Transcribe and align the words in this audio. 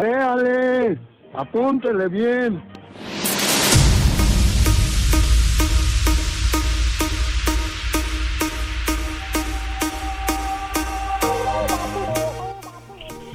Véale, 0.00 0.98
apúntele 1.34 2.08
bien. 2.08 2.62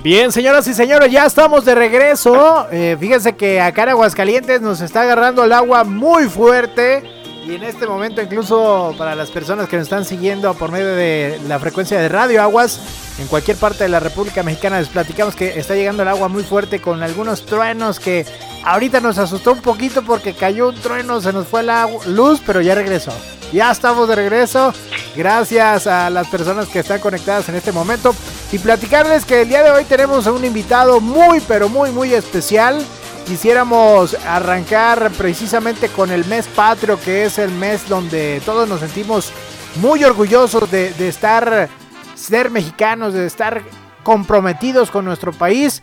Bien, 0.01 0.31
señoras 0.31 0.67
y 0.67 0.73
señores, 0.73 1.11
ya 1.11 1.25
estamos 1.25 1.65
de 1.65 1.75
regreso. 1.75 2.67
Eh, 2.71 2.97
fíjense 2.99 3.35
que 3.35 3.61
acá 3.61 3.83
en 3.83 3.89
Aguascalientes 3.89 4.59
nos 4.59 4.81
está 4.81 5.01
agarrando 5.01 5.43
el 5.43 5.53
agua 5.53 5.83
muy 5.83 6.25
fuerte. 6.29 7.14
Y 7.47 7.53
en 7.53 7.63
este 7.63 7.85
momento, 7.85 8.23
incluso 8.23 8.95
para 8.97 9.13
las 9.13 9.29
personas 9.29 9.69
que 9.69 9.77
nos 9.77 9.83
están 9.83 10.03
siguiendo 10.03 10.51
por 10.55 10.71
medio 10.71 10.95
de 10.95 11.39
la 11.47 11.59
frecuencia 11.59 11.99
de 11.99 12.09
Radio 12.09 12.41
Aguas, 12.41 12.79
en 13.19 13.27
cualquier 13.27 13.55
parte 13.57 13.83
de 13.83 13.89
la 13.89 13.99
República 13.99 14.41
Mexicana, 14.41 14.79
les 14.79 14.89
platicamos 14.89 15.35
que 15.35 15.59
está 15.59 15.75
llegando 15.75 16.01
el 16.01 16.09
agua 16.09 16.27
muy 16.27 16.41
fuerte 16.41 16.81
con 16.81 17.03
algunos 17.03 17.45
truenos 17.45 17.99
que 17.99 18.25
ahorita 18.63 18.99
nos 18.99 19.19
asustó 19.19 19.51
un 19.51 19.61
poquito 19.61 20.01
porque 20.01 20.33
cayó 20.33 20.69
un 20.69 20.75
trueno, 20.75 21.21
se 21.21 21.31
nos 21.31 21.47
fue 21.47 21.61
la 21.61 21.87
luz, 22.07 22.41
pero 22.43 22.61
ya 22.61 22.73
regresó. 22.73 23.11
Ya 23.53 23.69
estamos 23.69 24.09
de 24.09 24.15
regreso. 24.15 24.73
Gracias 25.15 25.85
a 25.85 26.09
las 26.09 26.27
personas 26.27 26.67
que 26.67 26.79
están 26.79 26.99
conectadas 26.99 27.47
en 27.47 27.55
este 27.55 27.71
momento. 27.71 28.15
Y 28.51 28.57
platicarles 28.57 29.23
que 29.23 29.43
el 29.43 29.49
día 29.49 29.61
de 29.61 29.69
hoy 29.69 29.83
tenemos 29.83 30.25
a 30.25 30.31
un 30.31 30.43
invitado 30.45 30.99
muy, 30.99 31.39
pero 31.41 31.69
muy, 31.69 31.91
muy 31.91 32.11
especial. 32.15 32.83
Quisiéramos 33.25 34.15
arrancar 34.23 35.11
precisamente 35.17 35.89
con 35.89 36.11
el 36.11 36.25
mes 36.25 36.45
patrio, 36.47 36.99
que 36.99 37.25
es 37.25 37.39
el 37.39 37.49
mes 37.51 37.89
donde 37.89 38.39
todos 38.45 38.69
nos 38.69 38.81
sentimos 38.81 39.31
muy 39.77 40.03
orgullosos 40.03 40.69
de, 40.69 40.93
estar, 41.07 41.67
ser 42.13 42.51
mexicanos, 42.51 43.15
de 43.15 43.25
estar 43.25 43.63
comprometidos 44.03 44.91
con 44.91 45.05
nuestro 45.05 45.33
país. 45.33 45.81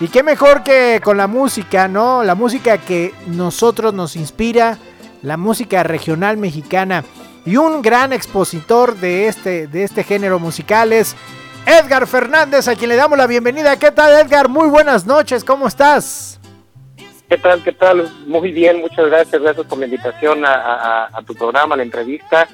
Y 0.00 0.08
qué 0.08 0.22
mejor 0.22 0.62
que 0.62 1.00
con 1.02 1.16
la 1.16 1.26
música, 1.26 1.88
¿no? 1.88 2.24
La 2.24 2.34
música 2.34 2.76
que 2.76 3.14
nosotros 3.26 3.94
nos 3.94 4.14
inspira, 4.14 4.76
la 5.22 5.38
música 5.38 5.82
regional 5.82 6.36
mexicana. 6.36 7.04
Y 7.46 7.56
un 7.56 7.80
gran 7.80 8.12
expositor 8.12 8.96
de 8.96 9.28
este, 9.28 9.66
de 9.66 9.84
este 9.84 10.04
género 10.04 10.38
musical 10.38 10.92
es 10.92 11.16
Edgar 11.64 12.06
Fernández, 12.06 12.68
a 12.68 12.76
quien 12.76 12.90
le 12.90 12.96
damos 12.96 13.16
la 13.16 13.26
bienvenida. 13.26 13.78
¿Qué 13.78 13.90
tal, 13.90 14.12
Edgar? 14.20 14.50
Muy 14.50 14.68
buenas 14.68 15.06
noches, 15.06 15.42
¿cómo 15.42 15.66
estás? 15.66 16.38
¿Qué 17.32 17.38
tal? 17.38 17.62
¿Qué 17.62 17.72
tal? 17.72 18.12
Muy 18.26 18.52
bien, 18.52 18.82
muchas 18.82 19.06
gracias. 19.06 19.40
Gracias 19.40 19.66
por 19.66 19.78
la 19.78 19.86
invitación 19.86 20.44
a, 20.44 21.08
tu 21.26 21.34
programa, 21.34 21.74
a 21.74 21.78
la 21.78 21.82
entrevista. 21.82 22.46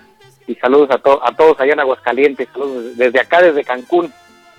Y 0.47 0.55
saludos 0.55 0.91
a, 0.93 0.95
a 0.95 1.35
todos 1.35 1.59
allá 1.59 1.73
en 1.73 1.81
Aguascalientes. 1.81 2.49
Saludos 2.53 2.97
desde 2.97 3.19
acá, 3.19 3.43
desde 3.43 3.65
Cancún. 3.65 4.13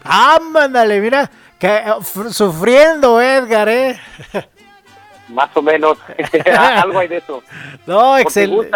Ándale, 0.03 0.99
mira, 0.99 1.31
que 1.57 1.67
eh, 1.67 1.93
sufriendo, 2.31 3.21
Edgar, 3.21 3.69
¿eh? 3.69 3.97
Más 5.29 5.55
o 5.55 5.61
menos. 5.61 5.97
Algo 6.53 6.99
hay 6.99 7.07
de 7.07 7.17
eso. 7.19 7.41
No, 7.87 8.17
excelente. 8.17 8.71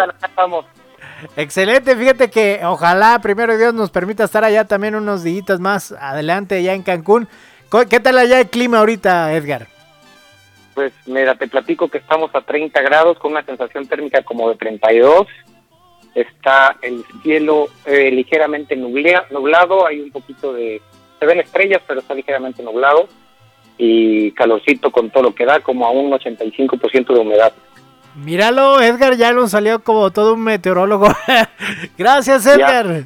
Excelente, 1.36 1.94
fíjate 1.94 2.30
que 2.30 2.62
ojalá 2.64 3.18
primero 3.18 3.58
Dios 3.58 3.74
nos 3.74 3.90
permita 3.90 4.24
estar 4.24 4.44
allá 4.44 4.64
también 4.64 4.94
unos 4.94 5.22
días 5.22 5.60
más 5.60 5.92
adelante 5.92 6.54
allá 6.54 6.72
en 6.72 6.82
Cancún. 6.82 7.28
¿Qué 7.90 8.00
tal 8.00 8.16
allá 8.16 8.40
el 8.40 8.48
clima 8.48 8.78
ahorita, 8.78 9.34
Edgar? 9.34 9.73
Pues 10.74 10.92
mira, 11.06 11.36
te 11.36 11.48
platico 11.48 11.88
que 11.88 11.98
estamos 11.98 12.34
a 12.34 12.40
30 12.40 12.80
grados 12.82 13.18
con 13.18 13.32
una 13.32 13.44
sensación 13.44 13.86
térmica 13.86 14.22
como 14.22 14.48
de 14.50 14.56
32. 14.56 15.26
Está 16.14 16.76
el 16.82 17.04
cielo 17.22 17.68
eh, 17.86 18.10
ligeramente 18.10 18.76
nublado, 18.76 19.86
hay 19.86 20.00
un 20.00 20.10
poquito 20.10 20.52
de... 20.52 20.80
Se 21.18 21.26
ven 21.26 21.40
estrellas, 21.40 21.82
pero 21.86 22.00
está 22.00 22.14
ligeramente 22.14 22.62
nublado 22.62 23.08
y 23.78 24.30
calorcito 24.32 24.90
con 24.90 25.10
todo 25.10 25.24
lo 25.24 25.34
que 25.34 25.44
da, 25.44 25.60
como 25.60 25.86
a 25.86 25.90
un 25.90 26.12
85% 26.12 27.12
de 27.12 27.18
humedad. 27.18 27.52
Míralo, 28.14 28.80
Edgar 28.80 29.16
ya 29.16 29.32
nos 29.32 29.50
salió 29.50 29.82
como 29.82 30.10
todo 30.12 30.34
un 30.34 30.42
meteorólogo. 30.42 31.08
Gracias, 31.98 32.46
Edgar. 32.46 33.04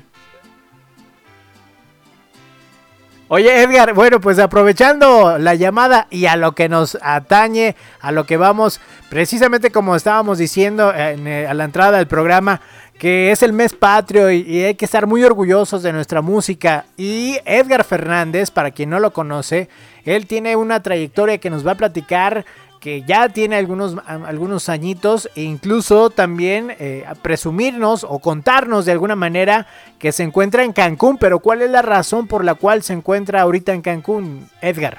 Oye, 3.31 3.62
Edgar, 3.62 3.93
bueno, 3.93 4.22
pues 4.22 4.39
aprovechando 4.39 5.37
la 5.37 5.55
llamada 5.55 6.06
y 6.11 6.25
a 6.25 6.37
lo 6.37 6.53
que 6.53 6.71
nos 6.71 6.97
atañe, 7.03 7.77
a 8.00 8.11
lo 8.11 8.25
que 8.25 8.39
vamos, 8.39 8.81
precisamente 9.11 9.71
como 9.71 9.94
estábamos 9.94 10.39
diciendo 10.39 10.94
eh, 10.97 11.47
a 11.47 11.53
la 11.53 11.65
entrada 11.65 11.99
del 11.99 12.06
programa, 12.06 12.62
que 12.99 13.31
es 13.31 13.43
el 13.43 13.53
mes 13.53 13.75
patrio 13.75 14.31
y, 14.33 14.38
y, 14.49 14.65
hay 14.65 14.77
que 14.77 14.87
estar 14.87 15.06
muy 15.06 15.22
orgullosos 15.25 15.83
de 15.83 15.93
nuestra 15.93 16.22
música. 16.22 16.87
Y 16.97 17.37
Edgar 17.44 17.84
Fernández, 17.84 18.50
para 18.50 18.71
quien 18.71 18.88
no 18.88 18.99
lo 18.99 19.12
conoce, 19.12 19.69
él 20.06 20.27
tiene 20.27 20.56
una 20.56 20.83
trayectoria 20.83 21.37
que 21.37 21.50
nos 21.50 21.67
va 21.67 21.72
a 21.72 21.77
platicar 21.77 22.47
que 22.81 23.03
ya 23.03 23.28
tiene 23.28 23.56
algunos, 23.56 23.97
algunos 24.06 24.69
añitos 24.69 25.28
e 25.34 25.43
incluso 25.43 26.11
también 26.11 26.75
eh, 26.78 27.05
presumirnos 27.22 28.05
o 28.05 28.19
contarnos 28.19 28.84
de 28.84 28.93
alguna 28.93 29.16
manera 29.16 29.66
que 29.99 30.12
se 30.12 30.22
encuentra 30.22 30.65
en 30.65 30.72
Cancún, 30.72 31.19
pero 31.19 31.41
¿cuál 31.41 31.62
es 31.62 31.71
la 31.71 31.83
razón 31.83 32.27
por 32.28 32.44
la 32.44 32.55
cual 32.55 32.83
se 32.83 32.93
encuentra 32.93 33.43
ahorita 33.43 33.72
en 33.72 33.83
Cancún, 33.83 34.49
Edgar? 34.62 34.99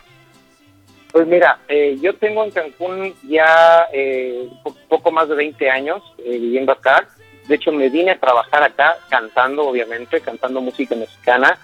Pues 1.12 1.26
mira, 1.26 1.60
eh, 1.68 1.98
yo 2.02 2.16
tengo 2.16 2.44
en 2.44 2.52
Cancún 2.52 3.16
ya 3.24 3.88
eh, 3.92 4.48
poco 4.88 5.12
más 5.12 5.28
de 5.30 5.36
20 5.36 5.70
años 5.70 6.04
viviendo 6.18 6.72
acá. 6.72 7.08
De 7.48 7.56
hecho, 7.56 7.72
me 7.72 7.90
vine 7.90 8.12
a 8.12 8.20
trabajar 8.20 8.62
acá 8.62 8.98
cantando, 9.10 9.68
obviamente, 9.68 10.22
cantando 10.22 10.62
música 10.62 10.96
mexicana 10.96 11.58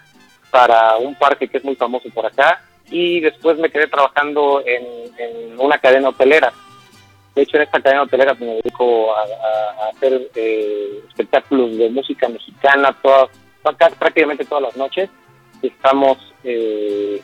para 0.50 0.98
un 0.98 1.14
parque 1.16 1.48
que 1.48 1.58
es 1.58 1.64
muy 1.64 1.75
famoso 1.75 2.09
por 2.09 2.25
acá 2.25 2.65
y 2.90 3.19
después 3.19 3.57
me 3.57 3.69
quedé 3.69 3.88
trabajando 3.88 4.63
en, 4.66 5.59
una 5.59 5.78
cadena 5.78 6.09
hotelera. 6.09 6.53
De 7.34 7.41
hecho, 7.41 7.57
en 7.57 7.63
esta 7.63 7.81
cadena 7.81 8.03
hotelera 8.03 8.34
me 8.35 8.46
dedico 8.46 9.13
a, 9.16 9.90
hacer 9.90 10.29
eh, 10.35 11.01
espectáculos 11.07 11.78
de 11.78 11.90
música 11.90 12.28
mexicana 12.28 12.95
todas, 13.01 13.29
prácticamente 13.97 14.45
todas 14.45 14.63
las 14.63 14.78
noches. 14.78 15.09
Estamos, 15.62 16.18
eh, 16.44 17.22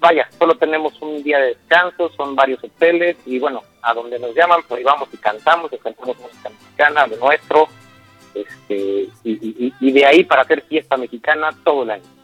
vaya, 0.00 0.28
solo 0.38 0.56
tenemos 0.56 1.00
un 1.00 1.22
día 1.22 1.38
de 1.38 1.48
descanso, 1.48 2.10
son 2.16 2.34
varios 2.34 2.62
hoteles 2.64 3.16
y 3.26 3.38
bueno, 3.38 3.62
a 3.82 3.94
donde 3.94 4.18
nos 4.18 4.34
llaman, 4.34 4.60
pues 4.66 4.82
vamos 4.82 5.08
y 5.12 5.16
cantamos, 5.18 5.72
y 5.72 5.78
cantamos 5.78 6.18
música 6.18 6.48
mexicana 6.48 7.06
de 7.06 7.16
nuestro, 7.18 7.68
este, 8.34 9.08
y 9.22 9.92
de 9.92 10.04
ahí 10.04 10.24
para 10.24 10.42
hacer 10.42 10.62
fiesta 10.62 10.96
mexicana 10.96 11.50
todo 11.64 11.84
el 11.84 11.90
año. 11.92 12.16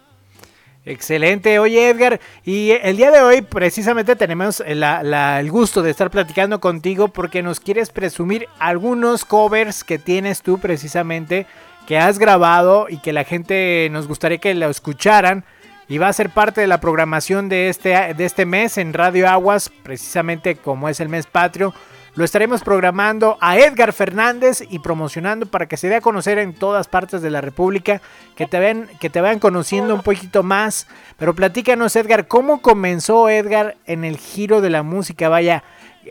Excelente, 0.85 1.61
oye 1.61 1.91
Edgar, 1.91 2.21
y 2.45 2.73
el 2.83 2.97
día 2.97 3.13
de 3.13 3.21
hoy 3.21 3.43
precisamente 3.43 4.17
tenemos 4.17 4.61
el 4.67 5.51
gusto 5.51 5.81
de 5.81 5.93
estar 5.93 6.11
platicando 6.11 6.61
contigo 6.61 7.07
porque 7.07 7.41
nos 7.41 7.61
quieres 7.61 7.91
presumir 7.91 8.49
algunos 8.59 9.25
covers 9.25 9.85
que 9.85 10.01
tienes 10.01 10.43
tú 10.43 10.59
precisamente, 10.59 11.47
que 11.87 11.99
has 11.99 12.19
grabado 12.19 12.87
y 12.89 12.99
que 12.99 13.13
la 13.13 13.23
gente 13.23 13.89
nos 13.93 14.09
gustaría 14.09 14.39
que 14.39 14.55
lo 14.55 14.69
escucharan 14.69 15.45
y 15.89 15.99
va 15.99 16.09
a 16.09 16.13
ser 16.13 16.31
parte 16.31 16.61
de 16.61 16.67
la 16.67 16.81
programación 16.81 17.49
de 17.49 17.69
este, 17.69 18.15
de 18.15 18.25
este 18.25 18.45
mes 18.45 18.77
en 18.77 18.93
Radio 18.93 19.29
Aguas, 19.29 19.71
precisamente 19.85 20.57
como 20.57 20.89
es 20.89 20.99
el 20.99 21.09
mes 21.09 21.27
patrio. 21.27 21.73
Lo 22.15 22.25
estaremos 22.25 22.63
programando 22.63 23.39
a 23.41 23.57
Edgar 23.57 23.95
Fernández 23.95 24.63
y 24.69 24.81
promocionando 24.81 25.47
para 25.47 25.65
que 25.67 25.79
se 25.79 25.89
dé 25.89 25.95
a 25.95 26.01
conocer 26.03 26.39
en 26.39 26.53
todas 26.53 26.87
partes 26.87 27.23
de 27.23 27.31
la 27.31 27.41
República, 27.41 28.03
que 28.37 28.47
te 28.47 28.59
vean, 28.59 28.87
que 29.01 29.09
te 29.09 29.23
vayan 29.23 29.39
conociendo 29.39 29.95
un 29.95 30.03
poquito 30.03 30.43
más. 30.43 30.89
Pero 31.17 31.35
platícanos, 31.35 31.97
Edgar, 31.97 32.29
¿cómo 32.29 32.61
comenzó 32.61 33.31
Edgar 33.31 33.77
en 33.87 34.05
el 34.05 34.19
giro 34.19 34.61
de 34.61 34.69
la 34.69 34.83
música? 34.83 35.31
Vaya, 35.31 35.65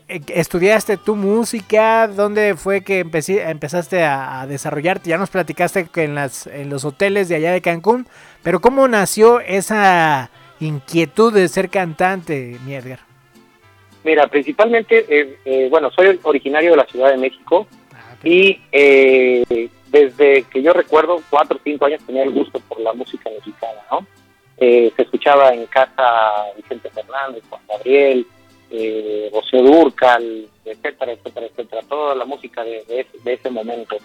eh, 0.07 0.21
¿estudiaste 0.29 0.97
tu 0.97 1.15
música? 1.15 2.07
¿Dónde 2.07 2.55
fue 2.55 2.81
que 2.81 3.01
empezaste 3.01 4.03
a, 4.03 4.47
desarrollarte? 4.47 5.11
Ya 5.11 5.19
nos 5.19 5.29
platicaste 5.29 5.85
que 5.85 6.05
en, 6.05 6.15
las, 6.15 6.47
en 6.47 6.71
los 6.71 6.83
hoteles 6.83 7.29
de 7.29 7.35
allá 7.35 7.51
de 7.51 7.61
Cancún, 7.61 8.07
pero 8.41 8.59
¿cómo 8.59 8.87
nació 8.87 9.39
esa 9.39 10.31
inquietud 10.59 11.31
de 11.31 11.47
ser 11.47 11.69
cantante, 11.69 12.57
mi 12.65 12.73
Edgar? 12.73 13.10
Mira, 14.03 14.27
principalmente, 14.27 15.05
eh, 15.07 15.37
eh, 15.45 15.67
bueno, 15.69 15.91
soy 15.91 16.19
originario 16.23 16.71
de 16.71 16.77
la 16.77 16.85
Ciudad 16.85 17.11
de 17.11 17.17
México 17.17 17.67
ah, 17.93 18.15
y 18.23 18.59
eh, 18.71 19.69
desde 19.89 20.43
que 20.43 20.61
yo 20.61 20.73
recuerdo, 20.73 21.21
cuatro 21.29 21.57
o 21.57 21.61
cinco 21.63 21.85
años, 21.85 22.01
tenía 22.05 22.23
el 22.23 22.31
gusto 22.31 22.59
por 22.67 22.79
la 22.79 22.93
música 22.93 23.29
mexicana, 23.29 23.81
¿no? 23.91 24.05
se 24.57 24.93
escuchaba 24.95 25.55
en 25.55 25.65
casa 25.65 26.45
Vicente 26.55 26.91
Fernández, 26.91 27.43
Juan 27.49 27.63
Gabriel, 27.67 28.27
eh, 28.73 29.29
Rocío 29.33 29.61
Durcal, 29.63 30.47
etcétera, 30.63 31.11
etcétera, 31.11 31.45
etcétera, 31.47 31.81
toda 31.89 32.15
la 32.15 32.23
música 32.23 32.63
de, 32.63 33.05
de, 33.23 33.33
ese 33.33 33.49
momento. 33.49 33.97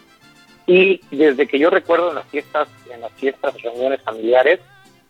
Y 0.67 1.01
desde 1.13 1.47
que 1.47 1.59
yo 1.59 1.71
recuerdo 1.71 2.09
en 2.09 2.17
las 2.17 2.27
fiestas, 2.27 2.69
en 2.93 3.01
las 3.01 3.13
fiestas, 3.13 3.63
reuniones 3.63 4.03
familiares, 4.03 4.59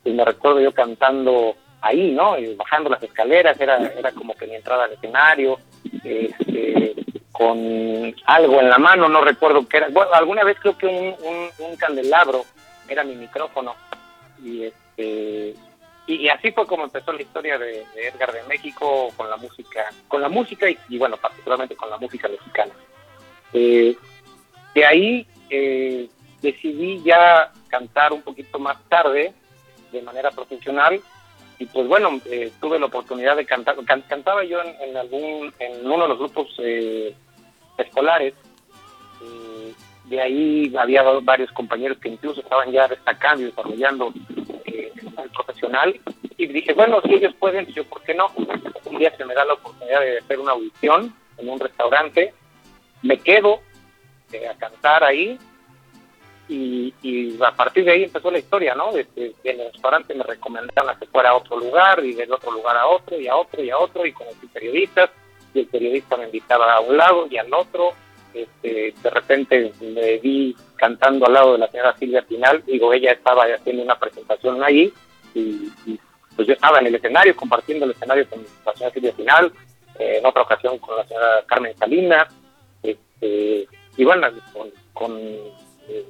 pues 0.03 0.15
me 0.15 0.27
recuerdo 0.27 0.61
yo 0.61 0.73
cantando 0.73 1.56
ahí, 1.87 2.12
¿no? 2.12 2.38
Y 2.38 2.55
bajando 2.55 2.91
las 2.91 3.03
escaleras, 3.03 3.59
era, 3.61 3.77
era 3.79 4.12
como 4.12 4.35
que 4.35 4.47
mi 4.47 4.55
entrada 4.55 4.85
al 4.85 4.93
escenario, 4.93 5.59
este, 6.05 6.94
con 7.33 8.15
algo 8.25 8.61
en 8.61 8.71
la 8.71 8.79
mano, 8.79 9.09
no 9.09 9.21
recuerdo 9.21 9.67
qué 9.69 9.79
era. 9.79 9.88
Bueno, 9.88 10.12
alguna 10.12 10.44
vez 10.44 10.59
creo 10.61 10.77
que 10.77 10.87
un, 10.87 11.15
un, 11.59 11.77
candelabro 11.77 12.44
era 12.88 13.05
mi 13.05 13.15
micrófono 13.15 13.75
y 14.43 14.65
este 14.65 15.55
y, 16.06 16.29
así 16.29 16.53
fue 16.53 16.67
como 16.67 16.85
empezó 16.85 17.12
la 17.12 17.23
historia 17.23 17.59
de, 17.59 17.85
Edgar 17.97 18.32
de 18.32 18.43
México 18.44 19.12
con 19.17 19.29
la 19.29 19.37
música, 19.37 19.93
con 20.06 20.23
la 20.23 20.29
música 20.29 20.67
y, 20.89 20.99
bueno, 20.99 21.17
particularmente 21.17 21.75
con 21.75 21.91
la 21.91 21.99
música 21.99 22.29
mexicana. 22.29 22.73
Eh, 23.53 23.97
de 24.75 24.87
ahí 24.87 25.27
eh, 25.50 26.09
decidí 26.41 27.03
ya 27.03 27.53
cantar 27.69 28.12
un 28.12 28.23
poquito 28.23 28.59
más 28.61 28.77
tarde, 28.89 29.32
de 29.91 30.03
manera 30.03 30.31
profesional, 30.31 31.00
y 31.58 31.67
pues 31.67 31.87
bueno, 31.88 32.20
eh, 32.26 32.53
tuve 32.61 32.79
la 32.79 32.87
oportunidad 32.87 33.37
de 33.37 33.47
cantar, 33.47 33.76
cantaba 34.08 34.44
yo 34.44 34.58
en, 34.62 34.97
algún, 34.97 35.53
en 35.58 35.87
uno 35.87 36.03
de 36.03 36.08
los 36.08 36.19
grupos 36.19 36.49
escolares, 37.79 38.35
de 40.05 40.20
ahí 40.20 40.73
había 40.79 41.03
varios 41.03 41.50
compañeros 41.53 41.99
que 41.99 42.11
incluso 42.11 42.41
estaban 42.41 42.70
ya 42.70 42.87
destacando 42.87 43.43
y 43.43 43.47
desarrollando 43.47 44.12
el 44.67 45.31
profesional 45.31 46.00
y 46.37 46.47
dije, 46.47 46.75
bueno, 46.75 47.00
si 47.03 47.14
ellos 47.14 47.35
pueden, 47.38 47.67
yo, 47.67 47.85
¿por 47.85 48.03
qué 48.03 48.14
no? 48.14 48.26
Un 48.85 48.99
día 48.99 49.14
se 49.17 49.25
me 49.25 49.35
da 49.35 49.44
la 49.44 49.55
oportunidad 49.55 50.00
de 50.00 50.19
hacer 50.19 50.38
una 50.38 50.53
audición 50.53 51.14
en 51.38 51.49
un 51.49 51.58
restaurante, 51.58 52.35
me 53.03 53.19
quedo 53.19 53.61
eh, 54.32 54.47
a 54.49 54.55
cantar 54.55 55.05
ahí 55.05 55.38
y, 56.48 57.37
a 57.44 57.52
partir 57.52 57.84
de 57.84 57.93
ahí 57.93 58.04
empezó 58.04 58.31
la 58.31 58.38
historia, 58.38 58.75
¿no? 58.75 58.93
Desde, 58.93 59.34
el 59.44 59.72
restaurante 59.72 60.14
me 60.14 60.25
recomendaron 60.25 60.90
a 60.90 60.98
que 60.98 61.06
fuera 61.06 61.31
a 61.31 61.37
otro 61.37 61.58
lugar 61.58 62.04
y 62.04 62.14
del 62.14 62.32
otro 62.32 62.52
lugar 62.52 62.76
a 62.76 62.87
otro 62.87 63.19
y 63.20 63.26
a 63.26 63.37
otro 63.37 63.62
y 63.62 63.70
a 63.70 63.78
otro 63.78 64.06
y 64.06 64.12
conocí 64.12 64.46
periodistas 64.46 65.10
y 65.54 65.60
el 65.60 65.66
periodista 65.66 66.16
me 66.16 66.26
invitaba 66.26 66.75
a 66.75 66.81
un 66.81 66.96
lado 66.96 67.26
y 67.31 67.37
al 67.37 67.52
otro. 67.52 67.93
Este, 68.34 68.94
de 69.02 69.10
repente 69.10 69.72
me 69.81 70.19
vi 70.19 70.54
cantando 70.76 71.26
al 71.26 71.32
lado 71.32 71.52
de 71.52 71.58
la 71.58 71.69
señora 71.69 71.96
Silvia 71.96 72.22
Pinal, 72.22 72.62
digo, 72.66 72.93
ella 72.93 73.12
estaba 73.12 73.44
haciendo 73.44 73.82
una 73.82 73.98
presentación 73.98 74.62
ahí 74.62 74.93
y, 75.34 75.72
pues 76.34 76.46
yo 76.46 76.52
estaba 76.52 76.81
en 76.81 76.88
el 76.88 76.94
escenario, 76.94 77.34
compartiendo 77.34 77.87
el 77.87 77.93
escenario 77.93 78.28
con 78.28 78.44
la 78.64 78.72
señora 78.75 78.93
Silvia 78.93 79.12
Pinal, 79.12 79.52
eh, 79.98 80.19
en 80.19 80.26
otra 80.26 80.43
ocasión 80.43 80.78
con 80.78 80.96
la 80.96 81.06
señora 81.06 81.43
Carmen 81.46 81.75
Salinas, 81.78 82.28
este, 82.82 83.66
y 83.96 84.04
bueno, 84.04 84.28
con, 84.93 85.19
eh, 85.88 86.04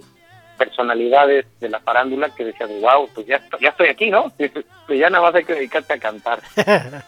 personalidades 0.57 1.47
de 1.61 1.69
la 1.69 1.81
farándula 1.81 2.35
que 2.35 2.45
decían, 2.45 2.71
wow, 2.81 3.09
pues 3.15 3.27
ya, 3.27 3.41
ya 3.61 3.71
estoy 3.71 3.89
aquí, 3.89 4.11
¿no? 4.11 4.33
Pues 4.87 5.01
ya 5.01 5.11
nada 5.11 5.25
más 5.25 5.35
hay 5.35 5.43
que 5.43 5.55
dedicarte 5.55 5.95
a 5.95 5.99
cantar. 5.99 6.41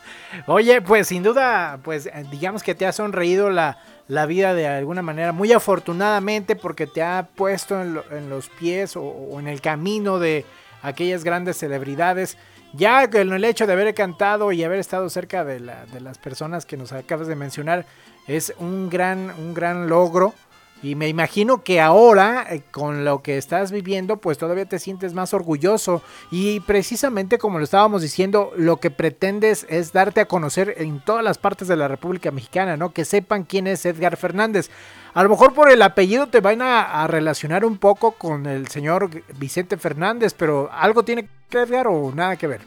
Oye, 0.46 0.82
pues 0.82 1.06
sin 1.06 1.22
duda, 1.22 1.78
pues 1.84 2.06
eh, 2.06 2.24
digamos 2.28 2.64
que 2.64 2.74
te 2.74 2.86
ha 2.86 2.90
sonreído 2.90 3.50
la, 3.50 3.78
la 4.08 4.26
vida 4.26 4.52
de 4.52 4.66
alguna 4.66 5.00
manera, 5.00 5.30
muy 5.30 5.52
afortunadamente 5.52 6.56
porque 6.56 6.88
te 6.88 7.02
ha 7.02 7.28
puesto 7.36 7.80
en, 7.80 8.28
los 8.28 8.48
pies 8.48 8.96
o, 8.96 9.38
en 9.38 9.46
el 9.46 9.60
camino 9.60 10.18
de 10.18 10.44
aquellas 10.82 11.22
grandes 11.22 11.58
celebridades. 11.58 12.36
Ya 12.72 13.08
con 13.08 13.32
el 13.32 13.44
hecho 13.44 13.66
de 13.66 13.74
haber 13.74 13.94
cantado 13.94 14.50
y 14.50 14.64
haber 14.64 14.80
estado 14.80 15.08
cerca 15.08 15.44
de, 15.44 15.60
la, 15.60 15.86
de 15.86 16.00
las 16.00 16.18
personas 16.18 16.66
que 16.66 16.76
nos 16.76 16.92
acabas 16.92 17.28
de 17.28 17.36
mencionar 17.36 17.86
es 18.26 18.52
un 18.58 18.90
gran, 18.90 19.30
un 19.38 19.54
gran 19.54 19.88
logro 19.88 20.34
y 20.80 20.94
me 20.94 21.08
imagino 21.08 21.64
que 21.64 21.80
ahora, 21.80 22.46
eh, 22.50 22.62
con 22.70 23.04
lo 23.04 23.20
que 23.20 23.36
estás 23.36 23.72
viviendo, 23.72 24.18
pues 24.18 24.38
todavía 24.38 24.64
te 24.64 24.78
sientes 24.78 25.12
más 25.12 25.34
orgulloso. 25.34 26.02
Y 26.30 26.60
precisamente 26.60 27.38
como 27.38 27.58
lo 27.58 27.64
estábamos 27.64 28.00
diciendo, 28.02 28.52
lo 28.56 28.76
que 28.76 28.90
pretendes 28.90 29.66
es 29.68 29.92
darte 29.92 30.20
a 30.20 30.26
conocer 30.26 30.74
en 30.78 31.00
todas 31.00 31.24
las 31.24 31.36
partes 31.36 31.66
de 31.66 31.76
la 31.76 31.88
República 31.88 32.30
Mexicana, 32.30 32.76
¿no? 32.76 32.92
Que 32.92 33.04
sepan 33.04 33.42
quién 33.42 33.66
es 33.66 33.84
Edgar 33.86 34.16
Fernández. 34.16 34.70
A 35.14 35.24
lo 35.24 35.30
mejor 35.30 35.52
por 35.52 35.68
el 35.68 35.82
apellido 35.82 36.28
te 36.28 36.40
van 36.40 36.62
a, 36.62 37.06
relacionar 37.08 37.64
un 37.64 37.78
poco 37.78 38.12
con 38.12 38.46
el 38.46 38.68
señor 38.68 39.10
Vicente 39.36 39.76
Fernández, 39.78 40.32
pero 40.32 40.70
¿algo 40.72 41.02
tiene 41.02 41.28
que 41.50 41.64
ver 41.64 41.88
o 41.88 42.12
nada 42.14 42.36
que 42.36 42.46
ver? 42.46 42.60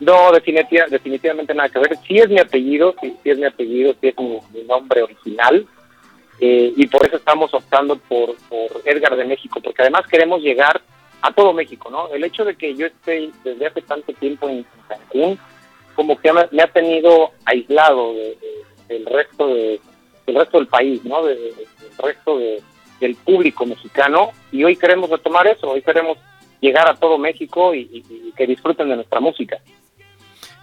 No, 0.00 0.32
definitivamente 0.32 1.54
nada 1.54 1.68
que 1.68 1.78
ver. 1.78 1.96
Sí 2.08 2.18
es 2.18 2.28
mi 2.28 2.40
apellido, 2.40 2.94
sí, 3.00 3.16
es 3.22 3.38
mi 3.38 3.44
apellido, 3.44 3.94
sí 4.00 4.08
es 4.08 4.14
mi 4.18 4.64
nombre 4.64 5.02
original 5.02 5.64
eh, 6.40 6.72
y 6.76 6.86
por 6.88 7.06
eso 7.06 7.16
estamos 7.16 7.52
optando 7.54 7.96
por, 7.96 8.34
por 8.48 8.82
Edgar 8.84 9.16
de 9.16 9.24
México, 9.24 9.60
porque 9.62 9.82
además 9.82 10.06
queremos 10.06 10.42
llegar 10.42 10.80
a 11.22 11.32
todo 11.32 11.52
México, 11.52 11.90
¿no? 11.90 12.08
El 12.12 12.24
hecho 12.24 12.44
de 12.44 12.56
que 12.56 12.74
yo 12.74 12.86
esté 12.86 13.30
desde 13.44 13.66
hace 13.66 13.82
tanto 13.82 14.12
tiempo 14.12 14.48
en 14.48 14.66
Cancún, 14.88 15.38
como 15.94 16.18
que 16.18 16.32
me, 16.32 16.62
ha 16.62 16.66
tenido 16.66 17.30
aislado 17.44 18.14
del 18.88 19.06
resto 19.06 19.46
de, 19.48 19.80
del 20.26 20.36
resto 20.36 20.58
del 20.58 20.66
país, 20.66 21.04
¿no? 21.04 21.24
del 21.24 21.54
resto 21.98 22.38
del 22.38 23.14
público 23.24 23.64
mexicano, 23.64 24.32
y 24.50 24.64
hoy 24.64 24.76
queremos 24.76 25.08
retomar 25.08 25.46
eso, 25.46 25.70
hoy 25.70 25.82
queremos 25.82 26.18
llegar 26.60 26.88
a 26.88 26.96
todo 26.96 27.16
México 27.16 27.74
y 27.74 28.32
que 28.36 28.46
disfruten 28.46 28.88
de 28.88 28.96
nuestra 28.96 29.20
música. 29.20 29.60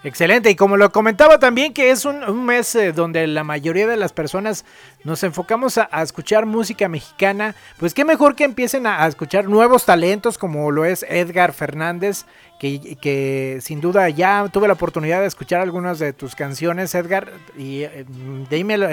Excelente, 0.04 0.50
y 0.50 0.56
como 0.56 0.78
lo 0.78 0.92
comentaba 0.92 1.38
también 1.38 1.74
que 1.74 1.92
es 1.92 2.06
un, 2.06 2.44
mes 2.44 2.74
eh, 2.74 2.92
donde 2.92 3.28
la 3.28 3.44
mayoría 3.44 3.86
de 3.86 3.98
las 3.98 4.12
personas 4.12 4.66
nos 5.04 5.24
enfocamos 5.24 5.78
a, 5.78 5.88
escuchar 6.02 6.48
música 6.48 6.90
mexicana, 6.90 7.54
pues 7.78 7.94
qué 7.94 8.04
mejor 8.04 8.36
que 8.36 8.44
empiecen 8.44 8.88
a, 8.88 9.06
escuchar 9.06 9.48
nuevos 9.48 9.86
talentos 9.86 10.40
como 10.40 10.72
lo 10.72 10.86
es 10.86 11.06
Edgar 11.08 11.54
Fernández, 11.54 12.26
que, 12.60 13.60
sin 13.62 13.80
duda 13.80 14.10
ya 14.10 14.48
tuve 14.52 14.68
la 14.68 14.74
oportunidad 14.74 15.22
de 15.22 15.28
escuchar 15.28 15.62
algunas 15.62 16.00
de 16.00 16.14
tus 16.14 16.34
canciones, 16.34 16.96
Edgar, 16.96 17.32
y 17.56 17.84
eh, 17.84 18.06
dímelo, 18.50 18.88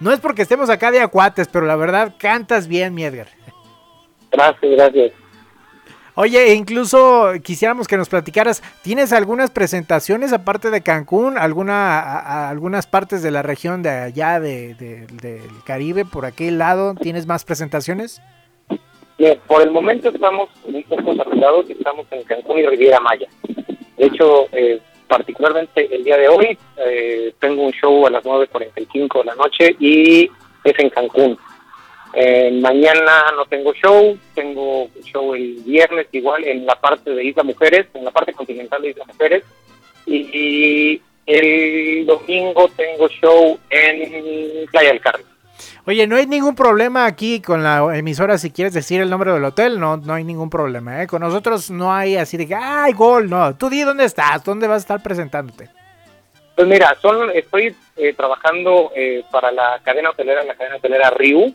no 0.00 0.12
es 0.12 0.20
porque 0.20 0.40
estemos 0.40 0.70
acá 0.70 0.90
de 0.90 1.00
acuates, 1.00 1.46
pero 1.48 1.66
la 1.66 1.76
verdad 1.76 2.14
cantas 2.18 2.68
bien, 2.68 2.94
mi 2.94 3.04
Edgar. 3.04 3.28
Gracias, 4.30 4.72
gracias. 4.72 5.23
Oye, 6.16 6.52
e 6.52 6.54
incluso 6.54 7.32
quisiéramos 7.42 7.88
que 7.88 7.96
nos 7.96 8.08
platicaras, 8.08 8.62
¿tienes 8.82 9.12
algunas 9.12 9.50
presentaciones 9.50 10.32
aparte 10.32 10.70
de 10.70 10.80
Cancún, 10.80 11.36
alguna, 11.36 12.48
algunas 12.48 12.86
partes 12.86 13.22
de 13.22 13.32
la 13.32 13.42
región 13.42 13.82
de 13.82 13.90
allá 13.90 14.38
de, 14.38 14.74
del 14.74 15.62
Caribe, 15.64 16.04
por 16.04 16.24
aquel 16.24 16.58
lado, 16.58 16.94
tienes 16.94 17.26
más 17.26 17.44
presentaciones? 17.44 18.22
por 19.46 19.62
el 19.62 19.70
momento 19.70 20.08
estamos 20.08 20.48
un 20.64 20.82
poco 20.84 21.12
estamos 21.68 22.06
en 22.10 22.22
Cancún 22.24 22.58
y 22.58 22.66
Riviera 22.66 23.00
Maya. 23.00 23.28
De 23.96 24.06
hecho, 24.06 24.46
eh, 24.52 24.80
particularmente 25.08 25.94
el 25.94 26.04
día 26.04 26.16
de 26.16 26.28
hoy, 26.28 26.58
eh, 26.76 27.32
tengo 27.40 27.62
un 27.62 27.72
show 27.72 28.06
a 28.06 28.10
las 28.10 28.24
9.45 28.24 29.20
de 29.20 29.24
la 29.24 29.34
noche 29.34 29.76
y 29.78 30.30
es 30.64 30.78
en 30.78 30.90
Cancún. 30.90 31.38
Eh, 32.16 32.50
mañana 32.60 33.32
no 33.34 33.44
tengo 33.46 33.72
show, 33.74 34.16
tengo 34.34 34.88
show 35.02 35.34
el 35.34 35.56
viernes 35.64 36.06
igual 36.12 36.44
en 36.44 36.64
la 36.64 36.76
parte 36.80 37.10
de 37.10 37.24
Isla 37.24 37.42
Mujeres, 37.42 37.86
en 37.94 38.04
la 38.04 38.12
parte 38.12 38.32
continental 38.32 38.82
de 38.82 38.90
Isla 38.90 39.04
Mujeres. 39.06 39.44
Y, 40.06 41.00
el 41.26 42.04
domingo 42.04 42.68
tengo 42.76 43.08
show 43.08 43.58
en 43.70 44.66
Playa 44.70 44.90
del 44.90 45.00
Carmen. 45.00 45.26
Oye, 45.86 46.06
no 46.06 46.16
hay 46.16 46.26
ningún 46.26 46.54
problema 46.54 47.06
aquí 47.06 47.40
con 47.40 47.62
la 47.62 47.96
emisora 47.96 48.36
si 48.36 48.50
quieres 48.50 48.74
decir 48.74 49.00
el 49.00 49.08
nombre 49.08 49.32
del 49.32 49.42
hotel, 49.42 49.80
no, 49.80 49.96
no 49.96 50.12
hay 50.12 50.22
ningún 50.22 50.50
problema, 50.50 51.02
¿eh? 51.02 51.06
Con 51.06 51.22
nosotros 51.22 51.70
no 51.70 51.94
hay 51.94 52.16
así 52.16 52.36
de 52.36 52.46
que, 52.46 52.54
¡ay, 52.54 52.92
gol! 52.92 53.30
No, 53.30 53.56
tú 53.56 53.70
di 53.70 53.82
dónde 53.82 54.04
estás, 54.04 54.44
dónde 54.44 54.68
vas 54.68 54.76
a 54.76 54.78
estar 54.80 55.02
presentándote. 55.02 55.70
Pues 56.54 56.68
mira, 56.68 56.94
son, 57.00 57.30
estoy 57.30 57.74
eh, 57.96 58.12
trabajando 58.12 58.92
eh, 58.94 59.24
para 59.30 59.50
la 59.50 59.80
cadena 59.82 60.10
hotelera, 60.10 60.44
la 60.44 60.54
cadena 60.54 60.76
hotelera 60.76 61.10
Riu, 61.10 61.54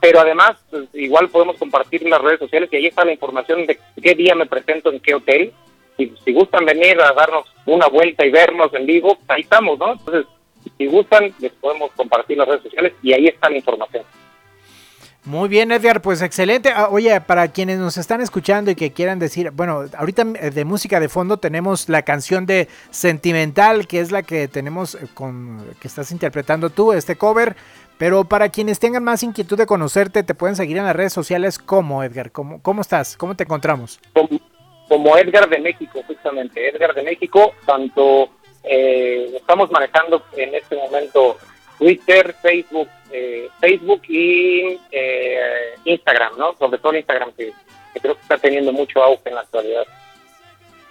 pero 0.00 0.20
además 0.20 0.56
pues, 0.70 0.88
igual 0.94 1.28
podemos 1.28 1.56
compartir 1.56 2.02
en 2.02 2.10
las 2.10 2.22
redes 2.22 2.38
sociales 2.38 2.68
y 2.72 2.76
ahí 2.76 2.86
está 2.86 3.04
la 3.04 3.12
información 3.12 3.66
de 3.66 3.78
qué 4.02 4.14
día 4.14 4.34
me 4.34 4.46
presento 4.46 4.92
en 4.92 5.00
qué 5.00 5.14
hotel. 5.14 5.52
Y 5.98 6.12
si 6.24 6.32
gustan 6.32 6.64
venir 6.64 7.00
a 7.00 7.12
darnos 7.12 7.46
una 7.64 7.86
vuelta 7.86 8.24
y 8.26 8.30
vernos 8.30 8.72
en 8.74 8.84
vivo, 8.84 9.18
ahí 9.28 9.42
estamos, 9.42 9.78
¿no? 9.78 9.92
Entonces, 9.92 10.26
si 10.76 10.86
gustan, 10.86 11.32
les 11.38 11.52
podemos 11.52 11.90
compartir 11.92 12.36
las 12.36 12.48
redes 12.48 12.62
sociales 12.62 12.92
y 13.02 13.12
ahí 13.12 13.26
está 13.28 13.48
la 13.48 13.56
información. 13.56 14.04
Muy 15.26 15.48
bien, 15.48 15.72
Edgar, 15.72 16.02
pues 16.02 16.22
excelente. 16.22 16.70
Ah, 16.72 16.88
oye, 16.88 17.20
para 17.20 17.48
quienes 17.48 17.80
nos 17.80 17.96
están 17.96 18.20
escuchando 18.20 18.70
y 18.70 18.76
que 18.76 18.92
quieran 18.92 19.18
decir, 19.18 19.50
bueno, 19.50 19.86
ahorita 19.98 20.24
eh, 20.40 20.50
de 20.52 20.64
música 20.64 21.00
de 21.00 21.08
fondo 21.08 21.38
tenemos 21.38 21.88
la 21.88 22.02
canción 22.02 22.46
de 22.46 22.68
Sentimental, 22.90 23.88
que 23.88 23.98
es 23.98 24.12
la 24.12 24.22
que 24.22 24.46
tenemos 24.46 24.94
eh, 24.94 25.08
con 25.14 25.66
que 25.80 25.88
estás 25.88 26.12
interpretando 26.12 26.70
tú, 26.70 26.92
este 26.92 27.16
cover. 27.16 27.56
Pero 27.98 28.24
para 28.24 28.50
quienes 28.50 28.78
tengan 28.78 29.04
más 29.04 29.22
inquietud 29.22 29.56
de 29.56 29.66
conocerte, 29.66 30.22
te 30.22 30.34
pueden 30.34 30.56
seguir 30.56 30.76
en 30.76 30.84
las 30.84 30.96
redes 30.96 31.12
sociales 31.12 31.58
como 31.58 32.02
Edgar. 32.02 32.30
¿Cómo, 32.30 32.60
cómo 32.62 32.82
estás? 32.82 33.16
¿Cómo 33.16 33.34
te 33.34 33.44
encontramos? 33.44 34.00
Como, 34.88 35.16
Edgar 35.16 35.48
de 35.48 35.58
México, 35.58 36.02
justamente. 36.06 36.68
Edgar 36.68 36.94
de 36.94 37.02
México, 37.02 37.54
tanto 37.64 38.30
eh, 38.62 39.32
estamos 39.34 39.70
manejando 39.70 40.22
en 40.36 40.54
este 40.54 40.76
momento 40.76 41.38
Twitter, 41.78 42.34
Facebook, 42.40 42.88
eh, 43.10 43.48
Facebook 43.60 44.02
y 44.08 44.78
eh, 44.90 45.74
Instagram, 45.84 46.38
¿no? 46.38 46.54
Sobre 46.56 46.78
todo 46.78 46.94
Instagram, 46.94 47.32
que, 47.32 47.52
creo 48.00 48.14
que 48.14 48.20
está 48.20 48.38
teniendo 48.38 48.72
mucho 48.72 49.02
auge 49.02 49.28
en 49.28 49.34
la 49.34 49.40
actualidad. 49.40 49.84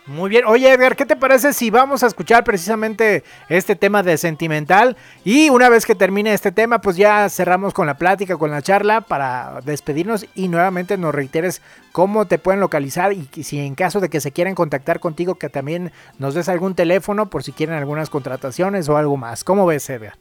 Muy 0.08 0.30
bien. 0.30 0.46
Oye, 0.46 0.72
Edgar, 0.72 0.96
¿qué 0.96 1.06
te 1.08 1.16
parece 1.16 1.52
si 1.52 1.72
vamos 1.72 2.04
a 2.04 2.08
escuchar 2.08 2.44
precisamente 2.44 3.24
este 3.50 3.76
tema 3.76 4.04
de 4.04 4.18
sentimental? 4.18 4.98
Y 5.24 5.50
una 5.50 5.68
vez 5.68 5.88
que 5.88 5.96
termine 5.96 6.32
este 6.32 6.52
tema, 6.52 6.80
pues 6.80 6.96
ya 6.96 7.28
cerramos 7.28 7.74
con 7.74 7.88
la 7.88 7.98
plática, 7.98 8.38
con 8.38 8.52
la 8.52 8.62
charla 8.62 9.02
para 9.02 9.62
despedirnos 9.66 10.28
y 10.36 10.48
nuevamente 10.48 10.96
nos 10.98 11.16
reiteres 11.16 11.64
cómo 11.92 12.26
te 12.28 12.38
pueden 12.38 12.60
localizar 12.60 13.14
y 13.14 13.28
si 13.44 13.58
en 13.60 13.74
caso 13.74 14.00
de 14.00 14.10
que 14.10 14.22
se 14.22 14.32
quieran 14.32 14.54
contactar 14.54 15.00
contigo, 15.00 15.36
que 15.36 15.50
también 15.50 15.92
nos 16.20 16.36
des 16.36 16.50
algún 16.50 16.76
teléfono 16.76 17.32
por 17.32 17.44
si 17.44 17.52
quieren 17.52 17.76
algunas 17.76 18.12
contrataciones 18.12 18.88
o 18.90 18.98
algo 18.98 19.18
más. 19.18 19.44
¿Cómo 19.44 19.66
ves, 19.66 19.90
Edgar? 19.90 20.14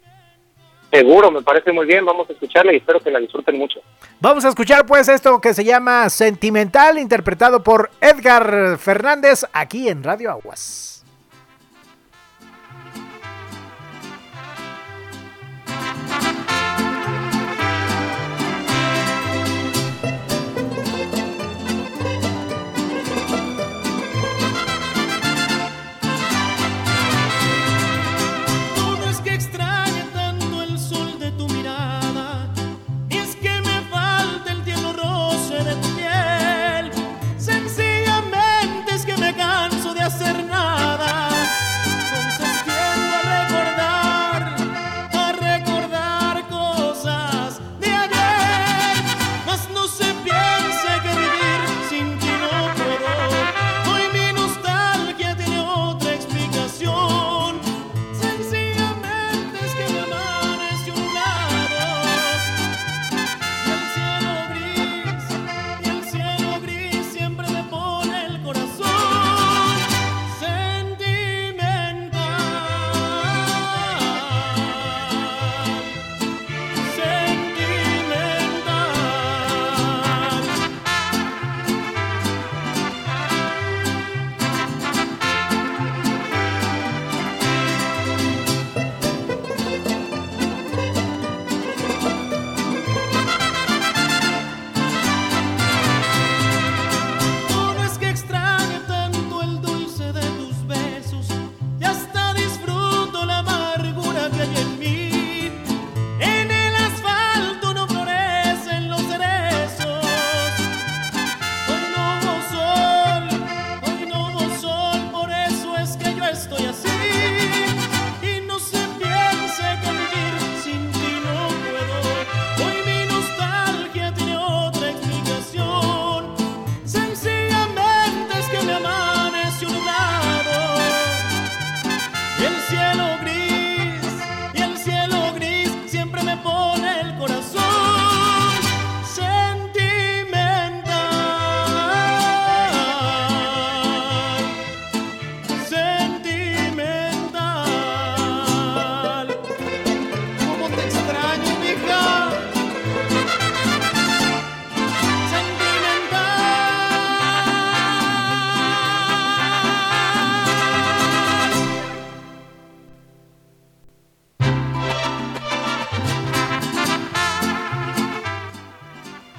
Seguro, 0.94 1.30
me 1.32 1.42
parece 1.42 1.72
muy 1.72 1.86
bien. 1.86 2.04
Vamos 2.04 2.30
a 2.30 2.32
escucharla 2.32 2.72
y 2.72 2.76
espero 2.76 3.00
que 3.00 3.10
la 3.10 3.18
disfruten 3.18 3.58
mucho. 3.58 3.80
Vamos 4.20 4.44
a 4.44 4.50
escuchar 4.50 4.86
pues 4.86 5.08
esto 5.08 5.40
que 5.40 5.52
se 5.52 5.64
llama 5.64 6.08
Sentimental, 6.08 6.98
interpretado 6.98 7.64
por 7.64 7.90
Edgar 8.00 8.78
Fernández 8.78 9.44
aquí 9.52 9.88
en 9.88 10.04
Radio 10.04 10.30
Aguas. 10.30 11.03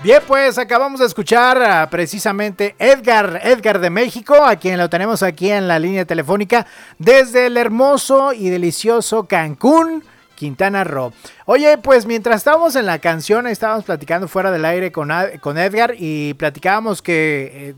Bien, 0.06 0.22
pues 0.28 0.60
acabamos 0.60 1.00
de 1.00 1.08
escuchar 1.08 1.60
a 1.64 1.90
precisamente 1.90 2.76
Edgar, 2.78 3.42
Edgar 3.44 3.80
de 3.80 3.90
México, 3.90 4.36
a 4.36 4.56
quien 4.56 4.78
lo 4.78 4.88
tenemos 4.88 5.24
aquí 5.24 5.50
en 5.50 5.68
la 5.68 5.80
línea 5.80 6.06
telefónica 6.06 6.68
desde 7.00 7.48
el 7.48 7.58
hermoso 7.58 8.32
y 8.32 8.50
delicioso 8.50 9.24
Cancún. 9.24 10.04
Quintana 10.36 10.84
Roo. 10.84 11.12
Oye, 11.46 11.80
pues 11.80 12.06
mientras 12.06 12.36
estábamos 12.36 12.76
en 12.76 12.86
la 12.86 13.00
canción, 13.00 13.48
estábamos 13.48 13.86
platicando 13.86 14.28
fuera 14.28 14.52
del 14.52 14.66
aire 14.66 14.92
con, 14.92 15.10
con 15.42 15.58
Edgar 15.58 15.96
y 15.98 16.36
platicábamos 16.36 17.02
que 17.02 17.70
eh, 17.70 17.76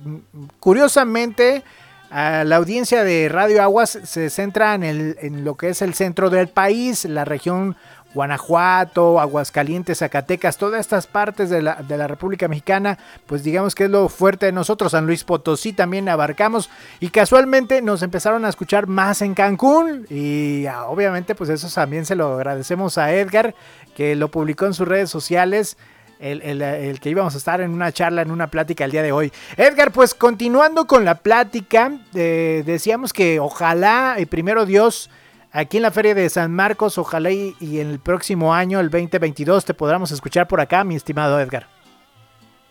curiosamente 0.60 1.64
la 2.10 2.56
audiencia 2.56 3.04
de 3.04 3.30
Radio 3.30 3.62
Aguas 3.62 4.00
se 4.04 4.30
centra 4.30 4.76
en, 4.76 4.84
el, 4.84 5.18
en 5.22 5.44
lo 5.44 5.56
que 5.56 5.70
es 5.70 5.82
el 5.82 5.94
centro 5.94 6.30
del 6.30 6.48
país, 6.48 7.06
la 7.06 7.26
región 7.26 7.76
Guanajuato, 8.14 9.20
Aguascalientes, 9.20 10.00
Zacatecas, 10.00 10.58
todas 10.58 10.80
estas 10.80 11.08
partes 11.08 11.50
de 11.50 11.62
la, 11.62 11.76
de 11.76 11.98
la, 11.98 12.08
República 12.08 12.48
Mexicana, 12.48 12.98
pues 13.26 13.44
digamos 13.44 13.76
que 13.76 13.86
es 13.86 13.90
lo 13.90 14.10
fuerte 14.10 14.48
de 14.48 14.52
nosotros. 14.52 14.94
San 14.94 15.06
Luis 15.06 15.24
Potosí 15.24 15.74
también 15.74 16.10
abarcamos 16.10 16.70
y 17.00 17.10
casualmente 17.10 17.82
nos 17.82 18.02
empezaron 18.02 18.46
a 18.46 18.50
escuchar 18.50 18.88
más 18.88 19.22
en 19.22 19.34
Cancún 19.34 20.06
y 20.10 20.66
ah, 20.66 20.86
obviamente 20.86 21.36
pues 21.36 21.50
eso 21.50 21.68
también 21.74 22.06
se 22.06 22.16
lo 22.16 22.34
agradecemos 22.36 22.98
a 22.98 23.14
Edgar 23.14 23.54
que 23.96 24.16
lo 24.16 24.30
publicó 24.30 24.66
en 24.66 24.74
sus 24.74 24.88
redes 24.88 25.10
sociales. 25.10 25.78
El, 26.20 26.42
el, 26.64 27.00
que 27.00 27.12
íbamos 27.12 27.36
a 27.36 27.38
estar 27.38 27.62
en 27.62 27.72
una 27.72 27.92
charla, 27.92 28.24
en 28.24 28.32
una 28.32 28.48
plática 28.48 28.86
el 28.86 28.90
día 28.90 29.04
de 29.04 29.12
hoy. 29.12 29.32
Edgar, 29.56 29.92
pues 29.92 30.16
continuando 30.16 30.88
con 30.88 31.06
la 31.06 31.14
plática, 31.14 31.92
eh, 32.16 32.64
decíamos 32.66 33.14
que 33.14 33.40
ojalá, 33.40 34.16
y 34.18 34.26
primero 34.26 34.66
Dios, 34.66 35.12
aquí 35.52 35.78
en 35.78 35.84
la 35.84 35.92
Feria 35.92 36.14
de 36.14 36.30
San 36.30 36.52
Marcos. 36.54 36.98
Ojalá 36.98 37.32
y, 37.32 37.56
en 37.62 37.90
el 37.90 38.00
próximo 38.00 38.54
año, 38.54 38.80
el 38.80 38.90
2022, 38.90 39.66
te 39.66 39.74
podamos 39.74 40.12
escuchar 40.12 40.48
por 40.48 40.62
acá, 40.62 40.84
mi 40.84 40.96
estimado 40.96 41.40
Edgar. 41.40 41.68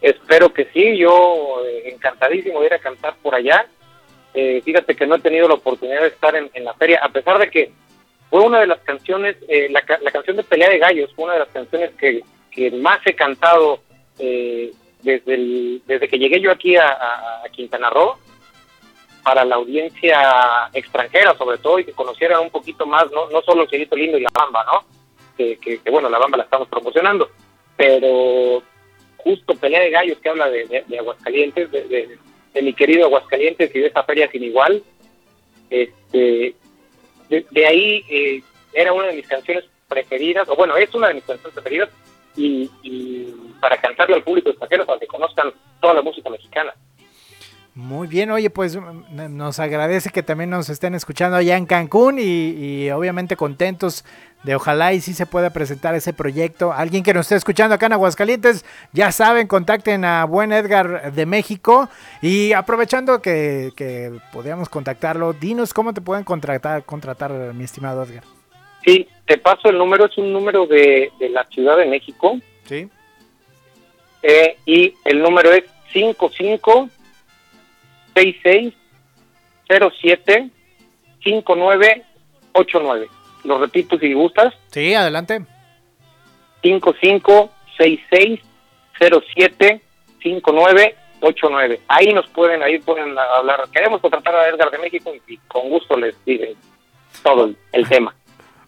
Espero 0.01 0.53
que 0.53 0.67
sí, 0.73 0.97
yo 0.99 1.63
eh, 1.67 1.91
encantadísimo 1.93 2.61
de 2.61 2.67
ir 2.67 2.75
a 2.75 2.79
cantar 2.79 3.17
por 3.23 3.35
allá. 3.35 3.67
Eh, 4.35 4.61
fíjate 4.65 4.95
que 4.95 5.07
no 5.07 5.17
he 5.17 5.21
tenido 5.21 5.49
la 5.49 5.55
oportunidad 5.55 6.03
de 6.03 6.09
estar 6.09 6.35
en, 6.37 6.65
la 6.65 6.75
feria, 6.75 7.01
a 7.03 7.09
pesar 7.09 7.39
de 7.39 7.51
que 7.51 7.73
fue 8.29 8.41
una 8.41 8.61
de 8.61 8.67
las 8.67 8.81
canciones, 8.81 9.37
eh, 9.49 9.69
la, 9.71 9.83
canción 9.83 10.37
de 10.37 10.43
Pelea 10.43 10.69
de 10.69 10.79
Gallos, 10.79 11.13
fue 11.15 11.25
una 11.25 11.35
de 11.35 11.41
las 11.41 11.49
canciones 11.49 11.93
que, 11.99 12.23
más 12.73 13.01
he 13.07 13.15
cantado 13.15 13.81
desde, 14.19 15.81
desde 15.87 16.09
que 16.09 16.19
llegué 16.19 16.41
yo 16.41 16.51
aquí 16.51 16.75
a 16.77 16.97
Quintana 17.53 17.91
Roo 17.91 18.17
para 19.27 19.45
la 19.45 19.57
audiencia 19.57 20.71
extranjera, 20.73 21.37
sobre 21.37 21.59
todo, 21.59 21.81
y 21.81 21.85
que 21.85 21.91
conocieran 21.91 22.43
un 22.43 22.51
poquito 22.51 22.87
más, 22.87 23.11
no, 23.11 23.29
no 23.29 23.43
solo 23.43 23.63
el 23.63 23.69
Cielito 23.69 23.97
Lindo 23.97 24.17
y 24.17 24.21
la 24.21 24.31
Bamba, 24.33 24.65
¿no? 24.65 24.85
Que, 25.37 25.59
que, 25.59 25.91
bueno, 25.91 26.09
la 26.09 26.21
Bamba 26.21 26.39
la 26.39 26.45
estamos 26.45 26.69
promocionando, 26.69 27.29
pero 27.77 28.63
justo 29.17 29.57
Pelea 29.57 29.81
de 29.81 29.91
Gallos, 29.91 30.19
que 30.19 30.29
habla 30.29 30.49
de, 30.49 30.85
de, 30.87 30.99
Aguascalientes, 31.01 31.73
de, 31.73 32.19
de, 32.55 32.63
mi 32.63 32.73
querido 32.73 33.07
Aguascalientes 33.07 33.75
y 33.75 33.81
de 33.81 33.89
esa 33.89 34.05
feria 34.05 34.31
sin 34.31 34.45
igual, 34.45 34.81
este, 35.71 36.55
de, 37.29 37.67
ahí 37.67 38.05
eh, 38.09 38.43
era 38.75 38.93
una 38.93 39.09
de 39.09 39.15
mis 39.15 39.27
canciones 39.27 39.65
preferidas, 39.89 40.49
o 40.49 40.55
bueno, 40.55 40.77
es 40.77 40.95
una 40.95 41.09
de 41.09 41.15
mis 41.15 41.25
canciones 41.25 41.53
preferidas, 41.53 41.89
y, 42.37 42.71
y 42.85 43.35
para 43.61 43.77
cantarle 43.77 44.15
al 44.15 44.23
público 44.23 44.51
extranjero, 44.51 44.87
para 44.87 45.01
que 45.01 45.09
conozcan 45.09 45.53
toda 45.81 45.95
la 45.95 46.03
música 46.03 46.31
mexicana. 46.31 46.73
Muy 47.77 48.09
bien, 48.09 48.31
oye, 48.31 48.49
pues 48.49 48.75
mm, 48.75 49.37
nos 49.37 49.59
agradece 49.59 50.09
que 50.09 50.23
también 50.23 50.49
nos 50.49 50.71
estén 50.71 50.95
escuchando 50.95 51.37
allá 51.37 51.59
en 51.59 51.67
Cancún 51.67 52.19
y, 52.19 52.23
y, 52.23 52.91
obviamente 52.91 53.37
contentos 53.37 54.03
de 54.45 54.55
ojalá 54.55 54.95
y 54.95 55.03
sí 55.03 55.13
se 55.13 55.27
pueda 55.27 55.51
presentar 55.51 55.95
ese 55.95 56.15
proyecto. 56.15 56.73
Alguien 56.73 57.03
que 57.03 57.13
nos 57.13 57.27
esté 57.27 57.35
escuchando 57.35 57.75
acá 57.75 57.85
en 57.85 57.93
Aguascalientes, 57.93 58.65
ya 58.95 59.13
saben, 59.13 59.47
contacten 59.47 60.07
a 60.07 60.25
Buen 60.25 60.53
Edgar 60.53 61.13
de 61.13 61.27
México 61.27 61.91
y 62.23 62.55
aprovechando 62.55 63.21
que, 63.21 63.73
que 63.77 64.11
podíamos 64.33 64.71
contactarlo, 64.71 65.35
dinos 65.35 65.75
cómo 65.75 65.93
te 65.93 66.01
pueden 66.01 66.25
contratar, 66.25 66.83
contratar, 66.85 67.31
mi 67.53 67.65
estimado 67.65 68.05
Edgar. 68.05 68.25
Sí, 68.87 69.07
te 69.27 69.37
paso 69.37 69.69
el 69.69 69.77
número, 69.77 70.07
es 70.07 70.17
un 70.17 70.33
número 70.33 70.67
de, 70.67 71.13
de 71.19 71.29
la 71.29 71.45
Ciudad 71.51 71.77
de 71.77 71.85
México. 71.85 72.39
Sí. 72.65 72.89
Eh, 74.23 74.57
y 74.65 74.95
el 75.05 75.21
número 75.21 75.53
es 75.53 75.65
55 75.93 76.89
66 78.17 78.75
07 79.69 80.51
5989. 81.23 83.09
Lo 83.45 83.59
repito 83.59 83.99
si 83.99 84.15
gustas. 84.15 84.55
Sí, 84.69 84.95
adelante. 84.95 85.45
55 86.63 87.51
66 87.77 88.41
07 88.99 89.81
5989. 90.23 91.81
Ahí 91.89 92.15
nos 92.15 92.27
pueden, 92.29 92.63
ahí 92.63 92.79
pueden 92.79 93.15
hablar. 93.19 93.69
Queremos 93.71 94.01
contratar 94.01 94.35
a 94.35 94.49
Edgar 94.49 94.71
de 94.71 94.79
México 94.79 95.13
y 95.27 95.37
con 95.49 95.69
gusto 95.69 95.97
les 95.99 96.17
digo 96.25 96.45
todo 97.23 97.45
el, 97.45 97.57
el 97.73 97.87
tema. 97.89 98.15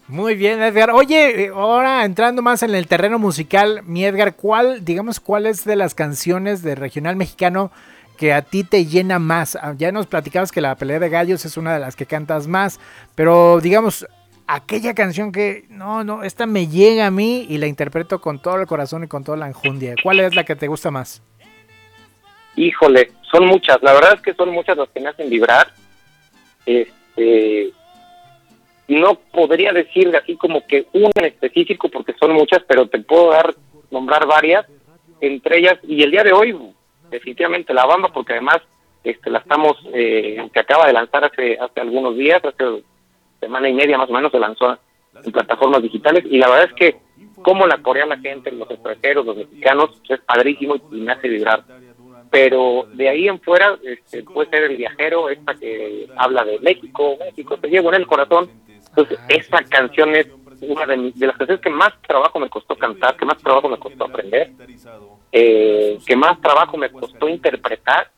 Muy 0.09 0.35
bien, 0.37 0.63
Edgar. 0.63 0.91
Oye, 0.91 1.45
eh, 1.45 1.51
ahora 1.55 2.05
entrando 2.05 2.41
más 2.41 2.63
en 2.63 2.75
el 2.75 2.87
terreno 2.87 3.19
musical, 3.19 3.83
mi 3.85 4.05
Edgar, 4.05 4.37
¿cuál, 4.37 4.85
digamos, 4.85 5.21
cuál 5.21 5.47
es 5.47 5.65
de 5.65 5.77
las 5.77 5.95
canciones 5.95 6.63
de 6.63 6.75
regional 6.75 7.17
mexicano 7.17 7.71
que 8.19 8.35
a 8.35 8.43
ti 8.43 8.65
te 8.65 8.85
llena 8.85 9.19
más? 9.19 9.57
Ah, 9.57 9.75
ya 9.77 9.93
nos 9.93 10.07
platicabas 10.07 10.53
que 10.53 10.61
la 10.61 10.77
pelea 10.77 10.99
de 10.99 11.09
gallos 11.09 11.45
es 11.47 11.57
una 11.57 11.73
de 11.73 11.81
las 11.81 11.97
que 11.97 12.05
cantas 12.05 12.47
más, 12.47 12.79
pero 13.15 13.61
digamos, 13.61 14.07
aquella 14.47 14.93
canción 14.95 15.33
que, 15.33 15.65
no, 15.71 16.05
no, 16.05 16.23
esta 16.23 16.47
me 16.47 16.67
llega 16.67 17.07
a 17.07 17.11
mí 17.11 17.47
y 17.49 17.57
la 17.57 17.67
interpreto 17.67 18.21
con 18.21 18.43
todo 18.43 18.61
el 18.61 18.67
corazón 18.67 19.05
y 19.05 19.09
con 19.09 19.25
toda 19.25 19.39
la 19.39 19.49
enjundia. 19.49 19.95
¿Cuál 20.03 20.21
es 20.21 20.35
la 20.35 20.45
que 20.45 20.57
te 20.57 20.69
gusta 20.69 20.91
más? 20.91 21.23
Híjole, 22.57 23.13
son 23.31 23.47
muchas. 23.47 23.79
La 23.83 23.95
verdad 23.95 24.15
es 24.17 24.21
que 24.21 24.35
son 24.35 24.51
muchas 24.51 24.77
las 24.77 24.89
que 24.91 25.01
me 25.01 25.09
hacen 25.09 25.31
vibrar. 25.31 25.69
Este 26.67 27.73
no 28.89 29.17
podría 29.33 29.73
decir 29.73 30.15
así 30.17 30.37
como 30.37 30.67
que 30.67 30.87
una 30.93 31.13
en 31.17 31.27
específico 31.27 31.89
porque 31.91 32.15
son 32.19 32.33
muchas, 32.33 32.63
pero 32.67 32.89
te 32.89 32.99
puedo 33.01 33.31
dar, 33.31 33.55
nombrar 33.91 34.27
varias, 34.27 34.67
entre 35.21 35.59
ellas, 35.59 35.79
y 35.87 36.03
el 36.03 36.11
día 36.11 36.25
de 36.25 36.33
hoy, 36.33 36.57
definitivamente 37.11 37.75
la 37.75 37.87
bamba, 37.87 38.13
porque 38.13 38.35
además 38.35 38.59
este 39.05 39.31
la 39.31 39.39
estamos, 39.39 39.77
eh, 39.93 40.49
que 40.53 40.61
acaba 40.61 40.87
de 40.87 40.93
lanzar 40.93 41.25
hace, 41.25 41.59
hace 41.59 41.81
algunos 41.81 42.17
días, 42.17 42.43
hace 42.45 42.83
semana 43.41 43.69
y 43.69 43.75
media 43.75 43.99
más 43.99 44.11
o 44.11 44.13
menos, 44.13 44.33
se 44.33 44.39
lanzó 44.39 44.79
en 45.25 45.33
plataformas 45.33 45.83
digitales, 45.83 46.25
y 46.27 46.39
la 46.39 46.49
verdad 46.49 46.69
es 46.71 46.75
que 46.75 47.09
como 47.43 47.67
la 47.67 47.79
corea 47.79 48.07
la 48.07 48.19
gente, 48.19 48.51
los 48.51 48.71
extranjeros, 48.71 49.25
los 49.25 49.37
mexicanos, 49.37 49.91
es 50.09 50.21
padrísimo 50.21 50.77
y 50.91 50.97
me 50.97 51.13
hace 51.13 51.29
vibrar. 51.29 51.65
Pero 52.31 52.87
de 52.93 53.09
ahí 53.09 53.29
en 53.29 53.41
fuera 53.41 53.79
este, 53.83 54.23
puede 54.23 54.51
ser 54.51 54.65
el 54.65 54.77
viajero, 54.77 55.31
esta 55.31 55.55
que 55.55 56.09
habla 56.17 56.45
de 56.45 56.59
México, 56.59 57.17
México, 57.19 57.57
te 57.57 57.69
llevo 57.69 57.89
en 57.91 58.01
el 58.03 58.07
corazón, 58.07 58.51
entonces, 58.89 59.19
esa 59.29 59.63
canción 59.65 60.15
es 60.15 60.27
una 60.61 60.87
de, 60.87 61.13
las 61.27 61.37
canciones 61.37 61.61
que 61.61 61.71
más 61.71 61.93
trabajo 62.07 62.39
me 62.41 62.49
costó 62.49 62.77
cantar, 62.77 63.17
que 63.17 63.25
más 63.25 63.39
trabajo 63.39 63.69
me 63.69 63.79
costó 63.79 64.05
aprender, 64.05 64.53
eh, 65.33 65.99
que 66.07 66.17
más 66.17 66.41
trabajo 66.41 66.77
me 66.77 66.91
costó 66.91 67.29
interpretar 67.29 68.11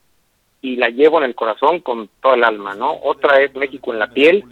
y 0.61 0.75
la 0.75 0.89
llevo 0.89 1.17
en 1.19 1.25
el 1.25 1.35
corazón 1.35 1.79
con 1.79 2.09
todo 2.21 2.35
el 2.35 2.43
alma, 2.43 2.75
¿no? 2.75 2.91
Otra 3.03 3.41
es 3.41 3.53
México 3.55 3.93
en 3.93 3.99
la 3.99 4.07
piel 4.07 4.45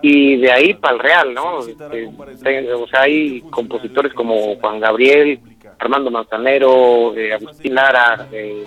y 0.00 0.36
de 0.36 0.50
ahí 0.50 0.74
para 0.74 0.94
el 0.94 1.00
real, 1.00 1.34
¿no? 1.34 1.60
Este, 1.60 2.72
o 2.72 2.86
sea, 2.88 3.02
hay 3.02 3.42
compositores 3.50 4.12
como 4.14 4.56
Juan 4.56 4.80
Gabriel, 4.80 5.38
Armando 5.78 6.10
Manzanero, 6.10 7.14
eh, 7.16 7.34
Agustín 7.34 7.74
Lara, 7.74 8.26
eh, 8.32 8.64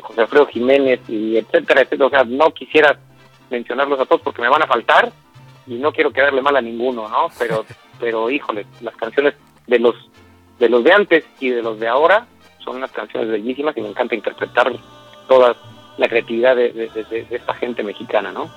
José 0.00 0.20
Alfredo 0.20 0.46
Jiménez 0.46 1.00
y 1.08 1.36
etcétera, 1.36 1.82
etcétera. 1.82 2.06
O 2.06 2.10
sea, 2.10 2.24
no 2.24 2.52
quisiera 2.52 2.98
mencionarlos 3.50 3.98
a 3.98 4.06
todos 4.06 4.22
porque 4.22 4.42
me 4.42 4.48
van 4.48 4.62
a 4.62 4.66
faltar, 4.66 5.10
y 5.68 5.74
no 5.74 5.92
quiero 5.92 6.12
quedarle 6.12 6.42
mal 6.42 6.56
a 6.56 6.62
ninguno, 6.62 7.08
¿no? 7.08 7.28
Pero, 7.38 7.64
pero 8.00 8.30
híjole, 8.30 8.66
las 8.80 8.96
canciones 8.96 9.34
de 9.66 9.78
los 9.78 9.94
de 10.58 10.68
los 10.68 10.82
de 10.82 10.92
antes 10.92 11.24
y 11.40 11.50
de 11.50 11.62
los 11.62 11.78
de 11.78 11.88
ahora 11.88 12.26
son 12.64 12.76
unas 12.76 12.90
canciones 12.90 13.30
bellísimas 13.30 13.76
y 13.76 13.80
me 13.80 13.88
encanta 13.88 14.14
interpretar 14.14 14.72
toda 15.28 15.56
la 15.96 16.08
creatividad 16.08 16.56
de, 16.56 16.90
esta 17.30 17.54
gente 17.54 17.82
mexicana, 17.82 18.32
¿no? 18.32 18.50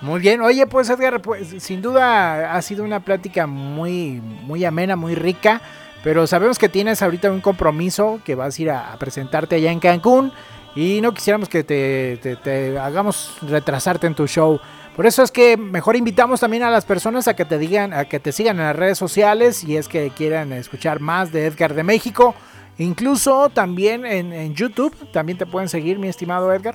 Muy 0.00 0.20
bien, 0.20 0.40
oye 0.42 0.66
pues 0.66 0.88
Edgar, 0.90 1.20
pues 1.20 1.48
sin 1.62 1.82
duda 1.82 2.54
ha 2.54 2.62
sido 2.62 2.84
una 2.84 3.00
plática 3.00 3.46
muy, 3.46 4.20
muy 4.20 4.64
amena, 4.64 4.94
muy 4.94 5.14
rica, 5.14 5.60
pero 6.04 6.26
sabemos 6.26 6.58
que 6.58 6.68
tienes 6.68 7.02
ahorita 7.02 7.30
un 7.32 7.40
compromiso 7.40 8.20
que 8.24 8.34
vas 8.34 8.58
a 8.58 8.62
ir 8.62 8.70
a, 8.70 8.96
presentarte 8.98 9.56
allá 9.56 9.72
en 9.72 9.80
Cancún 9.80 10.32
y 10.76 11.00
no 11.00 11.12
quisiéramos 11.14 11.48
que 11.48 11.64
te, 11.64 12.16
te 12.18 12.78
hagamos 12.78 13.36
retrasarte 13.42 14.06
en 14.06 14.14
tu 14.14 14.28
show. 14.28 14.60
Por 14.98 15.06
eso 15.06 15.22
es 15.22 15.30
que 15.30 15.56
mejor 15.56 15.94
invitamos 15.94 16.40
también 16.40 16.64
a 16.64 16.72
las 16.72 16.84
personas 16.84 17.28
a 17.28 17.36
que 17.36 17.44
te 17.44 17.56
digan, 17.56 17.94
a 17.94 18.06
que 18.06 18.18
te 18.18 18.32
sigan 18.32 18.58
en 18.58 18.64
las 18.64 18.74
redes 18.74 18.98
sociales 18.98 19.62
y 19.62 19.76
es 19.76 19.86
que 19.86 20.10
quieran 20.10 20.52
escuchar 20.52 20.98
más 20.98 21.30
de 21.30 21.46
Edgar 21.46 21.74
de 21.74 21.84
México. 21.84 22.34
Incluso 22.78 23.48
también 23.48 24.04
en, 24.04 24.56
YouTube, 24.56 24.92
también 25.12 25.38
te 25.38 25.46
pueden 25.46 25.68
seguir, 25.68 26.00
mi 26.00 26.08
estimado 26.08 26.52
Edgar. 26.52 26.74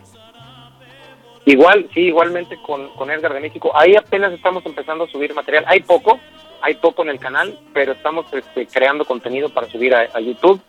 Igual, 1.43 1.89
sí, 1.93 1.99
igualmente 1.99 2.57
con, 2.65 3.11
Edgar 3.11 3.33
de 3.33 3.41
México. 3.41 3.73
Ahí 3.75 3.97
apenas 3.97 4.31
estamos 4.31 4.65
empezando 4.65 5.03
a 5.03 5.07
subir 5.09 5.33
material. 5.33 5.65
Hay 5.67 5.81
poco, 5.81 6.17
hay 6.61 6.75
poco 6.75 7.01
en 7.01 7.09
el 7.09 7.19
canal, 7.19 7.59
pero 7.73 7.91
estamos 7.91 8.25
este, 8.31 8.67
creando 8.67 9.03
contenido 9.03 9.49
para 9.49 9.67
subir 9.67 9.93
a, 9.93 10.17
YouTube. 10.21 10.61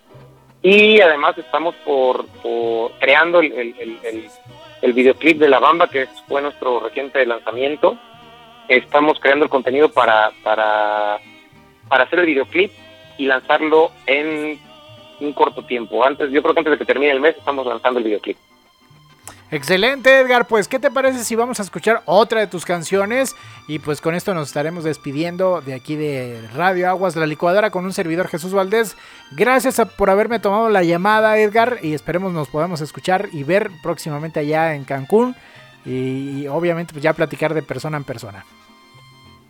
Y 0.60 1.00
además 1.00 1.38
estamos 1.38 1.76
por, 1.84 2.26
creando 2.98 3.38
el 3.38 4.28
videoclip 4.92 5.38
de 5.38 5.48
La 5.48 5.58
Bamba, 5.58 5.88
que 5.88 6.06
fue 6.28 6.42
nuestro 6.42 6.80
reciente 6.80 7.24
lanzamiento. 7.24 7.96
Estamos 8.68 9.18
creando 9.20 9.44
el 9.44 9.50
contenido 9.50 9.90
para, 9.90 10.32
para, 10.42 11.18
para 11.88 12.04
hacer 12.04 12.18
el 12.20 12.26
videoclip 12.26 12.72
y 13.16 13.26
lanzarlo 13.26 13.90
en 14.06 14.58
un 15.20 15.32
corto 15.32 15.64
tiempo. 15.64 16.04
Antes, 16.04 16.30
yo 16.30 16.42
creo 16.42 16.54
que 16.54 16.60
antes 16.60 16.72
de 16.72 16.78
que 16.78 16.84
termine 16.84 17.12
el 17.12 17.20
mes 17.20 17.36
estamos 17.36 17.66
lanzando 17.66 17.98
el 17.98 18.04
videoclip. 18.04 18.36
Excelente, 19.50 20.18
Edgar. 20.18 20.46
Pues, 20.46 20.66
¿qué 20.66 20.78
te 20.78 20.90
parece 20.90 21.22
si 21.22 21.36
vamos 21.36 21.60
a 21.60 21.62
escuchar 21.62 22.02
otra 22.06 22.40
de 22.40 22.46
tus 22.46 22.64
canciones? 22.64 23.36
Y 23.68 23.78
pues 23.78 24.00
con 24.00 24.14
esto 24.14 24.34
nos 24.34 24.48
estaremos 24.48 24.84
despidiendo 24.84 25.60
de 25.60 25.74
aquí 25.74 25.96
de 25.96 26.40
Radio 26.54 26.88
Aguas, 26.88 27.14
la 27.14 27.26
licuadora, 27.26 27.70
con 27.70 27.84
un 27.84 27.92
servidor 27.92 28.28
Jesús 28.28 28.52
Valdés. 28.52 28.96
Gracias 29.32 29.80
por 29.96 30.10
haberme 30.10 30.40
tomado 30.40 30.70
la 30.70 30.82
llamada, 30.82 31.38
Edgar. 31.38 31.78
Y 31.82 31.94
esperemos 31.94 32.32
nos 32.32 32.48
podamos 32.48 32.80
escuchar 32.80 33.28
y 33.32 33.44
ver 33.44 33.70
próximamente 33.82 34.40
allá 34.40 34.74
en 34.74 34.84
Cancún. 34.84 35.36
Y, 35.84 36.46
obviamente, 36.48 36.92
pues 36.92 37.02
ya 37.02 37.12
platicar 37.12 37.52
de 37.52 37.62
persona 37.62 37.98
en 37.98 38.04
persona. 38.04 38.44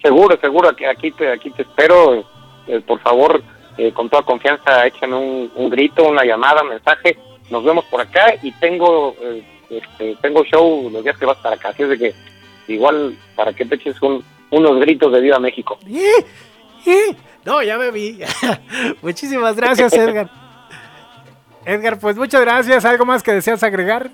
Seguro, 0.02 0.36
seguro. 0.40 0.68
aquí 0.68 1.12
te, 1.12 1.32
aquí 1.32 1.50
te 1.50 1.62
espero. 1.62 2.24
Eh, 2.66 2.80
por 2.80 3.00
favor, 3.00 3.42
eh, 3.78 3.92
con 3.92 4.10
toda 4.10 4.22
confianza, 4.22 4.86
échame 4.86 5.16
un, 5.16 5.70
grito, 5.70 6.06
una 6.08 6.24
llamada, 6.24 6.62
mensaje. 6.64 7.16
Nos 7.50 7.64
vemos 7.64 7.84
por 7.86 8.00
acá 8.00 8.34
y 8.42 8.52
tengo. 8.52 9.14
Eh, 9.20 9.53
este, 9.70 10.16
tengo 10.20 10.44
show 10.44 10.90
los 10.90 11.02
días 11.02 11.16
que 11.18 11.26
vas 11.26 11.38
para 11.38 11.56
acá, 11.56 11.70
así 11.70 11.82
es 11.82 11.88
de 11.90 11.98
que 11.98 12.14
igual 12.68 13.16
para 13.36 13.52
que 13.52 13.64
te 13.64 13.74
eches 13.76 13.96
unos 14.50 14.80
gritos 14.80 15.12
de 15.12 15.20
Viva 15.20 15.38
México. 15.38 15.78
No, 17.44 17.62
ya 17.62 17.76
me 17.76 17.90
vi. 17.90 18.18
Muchísimas 19.02 19.56
gracias, 19.56 19.92
Edgar. 19.92 20.30
Edgar, 21.66 21.98
pues 21.98 22.16
muchas 22.16 22.40
gracias. 22.40 22.84
¿Algo 22.84 23.04
más 23.04 23.22
que 23.22 23.32
deseas 23.32 23.62
agregar? 23.62 24.10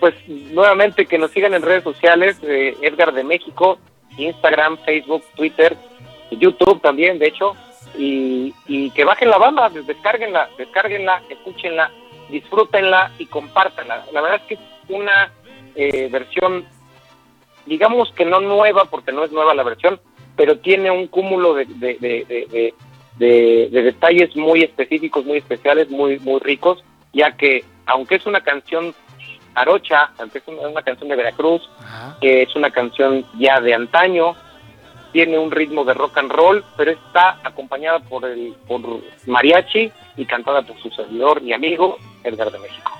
Pues 0.00 0.14
nuevamente 0.28 1.06
que 1.06 1.18
nos 1.18 1.32
sigan 1.32 1.54
en 1.54 1.62
redes 1.62 1.82
sociales, 1.82 2.36
eh, 2.42 2.76
Edgar 2.82 3.12
de 3.12 3.24
México, 3.24 3.78
Instagram, 4.16 4.78
Facebook, 4.84 5.24
Twitter, 5.34 5.76
YouTube 6.30 6.80
también, 6.80 7.18
de 7.18 7.26
hecho, 7.26 7.56
y, 7.96 8.54
y 8.66 8.90
que 8.92 9.04
bajen 9.04 9.30
la 9.30 9.38
banda, 9.38 9.68
descarguenla, 9.68 10.50
descarguenla, 10.56 11.22
escúchenla, 11.28 11.90
disfrútenla 12.30 13.12
y 13.18 13.26
compártanla. 13.26 14.06
La 14.12 14.20
verdad 14.20 14.40
es 14.42 14.46
que 14.46 14.54
es 14.54 14.60
una 14.88 15.32
eh, 15.74 16.08
versión, 16.10 16.66
digamos 17.66 18.12
que 18.12 18.24
no 18.24 18.40
nueva, 18.40 18.86
porque 18.86 19.12
no 19.12 19.24
es 19.24 19.32
nueva 19.32 19.54
la 19.54 19.62
versión, 19.62 20.00
pero 20.36 20.58
tiene 20.58 20.90
un 20.90 21.08
cúmulo 21.08 21.54
de, 21.54 21.64
de, 23.18 23.70
detalles 23.70 24.34
muy 24.36 24.62
específicos, 24.62 25.24
muy 25.24 25.38
especiales, 25.38 25.90
muy, 25.90 26.18
muy 26.20 26.38
ricos, 26.40 26.84
ya 27.12 27.36
que 27.36 27.64
aunque 27.86 28.16
es 28.16 28.26
una 28.26 28.40
canción 28.40 28.94
arocha, 29.54 30.10
aunque 30.18 30.38
es 30.38 30.44
una, 30.46 30.82
canción 30.82 31.08
de 31.08 31.16
Veracruz, 31.16 31.68
que 32.20 32.42
es 32.42 32.54
una 32.54 32.70
canción 32.70 33.26
ya 33.38 33.60
de 33.60 33.74
antaño, 33.74 34.36
tiene 35.12 35.38
un 35.38 35.50
ritmo 35.50 35.84
de 35.84 35.94
rock 35.94 36.18
and 36.18 36.30
roll, 36.30 36.64
pero 36.76 36.92
está 36.92 37.40
acompañada 37.42 37.98
por 38.00 38.24
el 38.24 38.54
por 38.66 38.80
mariachi 39.26 39.90
y 40.16 40.24
cantada 40.26 40.62
por 40.62 40.78
su 40.80 40.90
servidor 40.90 41.42
y 41.42 41.52
amigo 41.52 41.96
Edgar 42.28 42.50
de 42.50 42.58
México. 42.58 42.92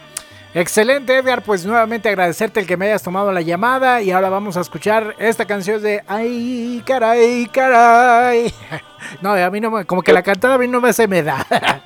Excelente 0.55 1.17
Edgar, 1.17 1.43
pues 1.43 1.67
nuevamente 1.67 2.09
agradecerte 2.09 2.61
el 2.61 2.67
que 2.67 2.77
me 2.77 2.87
hayas 2.87 3.03
tomado 3.03 3.31
la 3.33 3.43
llamada 3.43 4.01
y 4.01 4.11
ahora 4.11 4.31
vamos 4.31 4.57
a 4.57 4.63
escuchar 4.63 5.15
esta 5.19 5.45
canción 5.45 5.83
de 5.83 6.03
Ay, 6.07 6.83
caray, 6.87 7.47
caray. 7.47 8.53
No, 9.23 9.33
a 9.33 9.51
mí 9.51 9.61
no 9.61 9.71
me, 9.71 9.85
como 9.85 10.03
que 10.03 10.13
la 10.13 10.23
cantada 10.23 10.55
a 10.55 10.59
mí 10.59 10.67
no 10.67 10.81
me 10.81 10.93
se 10.93 11.07
me 11.07 11.23
da. 11.23 11.47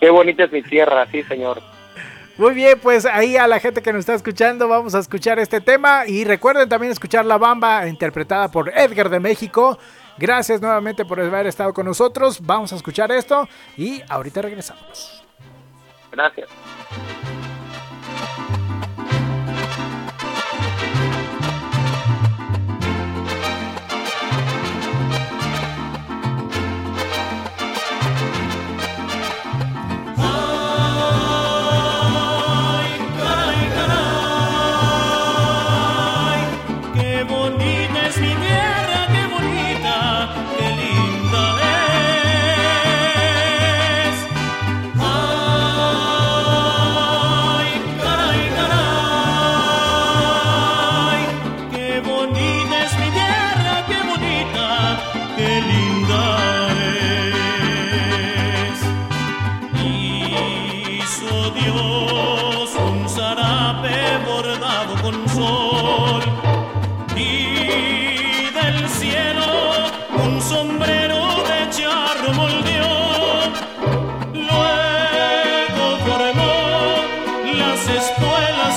Qué 0.00 0.10
bonita 0.10 0.44
es 0.44 0.52
mi 0.52 0.62
tierra, 0.62 1.06
sí 1.10 1.22
señor. 1.22 1.62
Muy 2.38 2.52
bien, 2.52 2.78
pues 2.82 3.06
ahí 3.06 3.36
a 3.36 3.46
la 3.46 3.60
gente 3.60 3.82
que 3.82 3.92
nos 3.92 4.00
está 4.00 4.14
escuchando 4.14 4.68
vamos 4.68 4.94
a 4.94 4.98
escuchar 4.98 5.38
este 5.38 5.60
tema 5.60 6.06
y 6.06 6.24
recuerden 6.24 6.68
también 6.68 6.92
escuchar 6.92 7.24
La 7.24 7.38
Bamba 7.38 7.86
interpretada 7.88 8.50
por 8.50 8.70
Edgar 8.76 9.08
de 9.08 9.20
México. 9.20 9.78
Gracias 10.18 10.60
nuevamente 10.60 11.04
por 11.04 11.20
haber 11.20 11.46
estado 11.46 11.72
con 11.72 11.86
nosotros. 11.86 12.40
Vamos 12.40 12.72
a 12.72 12.76
escuchar 12.76 13.12
esto 13.12 13.48
y 13.76 14.02
ahorita 14.08 14.42
regresamos. 14.42 15.25
Gracias. 16.16 16.48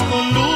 con 0.08 0.34
luz. 0.34 0.49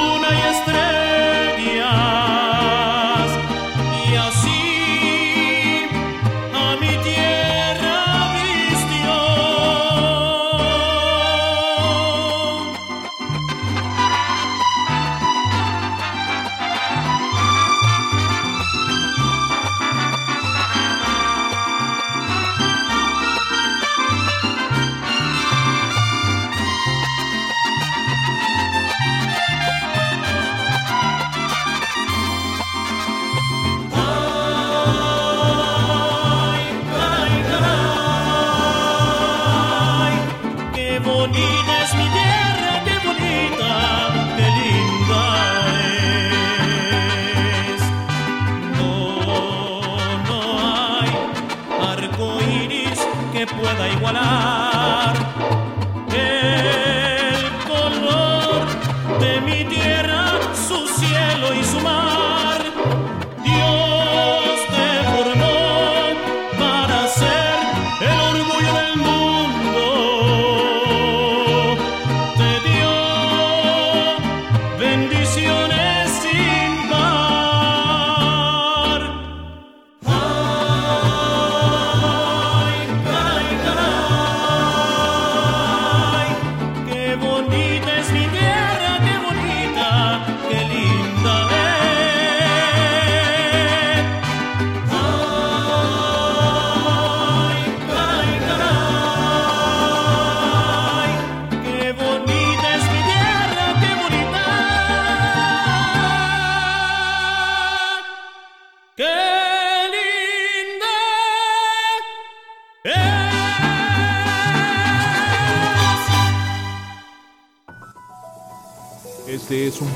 su 60.56 60.88
cielo 60.88 61.54
y 61.54 61.64
su 61.64 61.80
mar. 61.82 62.33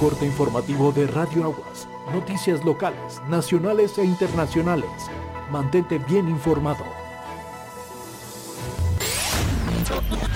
Corte 0.10 0.26
informativo 0.26 0.94
de 0.94 1.06
Radio 1.06 1.44
Aguas. 1.44 1.86
Noticias 2.14 2.64
locales, 2.64 3.22
nacionales 3.28 3.98
e 3.98 4.06
internacionales. 4.06 4.90
Mantente 5.52 5.98
bien 5.98 6.30
informado. 6.30 6.86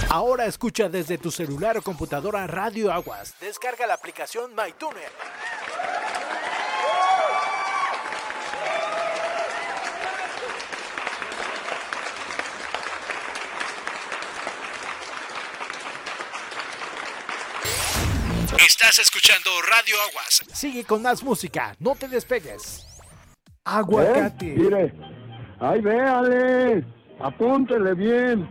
Ahora 0.10 0.45
escucha 0.45 0.89
desde 0.89 1.17
tu 1.17 1.31
celular 1.31 1.77
o 1.77 1.81
computadora 1.81 2.45
Radio 2.47 2.91
Aguas. 2.91 3.34
Descarga 3.39 3.88
la 3.88 3.93
aplicación 3.93 4.51
MyTuner. 4.53 5.10
Estás 18.59 18.99
escuchando 18.99 19.49
Radio 19.61 19.95
Aguas. 20.09 20.43
Sigue 20.53 20.83
con 20.83 21.01
más 21.01 21.23
música, 21.23 21.73
no 21.79 21.95
te 21.95 22.07
despegues. 22.09 22.85
Aguacate. 23.63 24.45
¿Eh? 24.53 24.55
Mire, 24.57 24.93
ahí 25.59 25.79
véale, 25.79 26.83
apúntele 27.19 27.93
bien. 27.93 28.49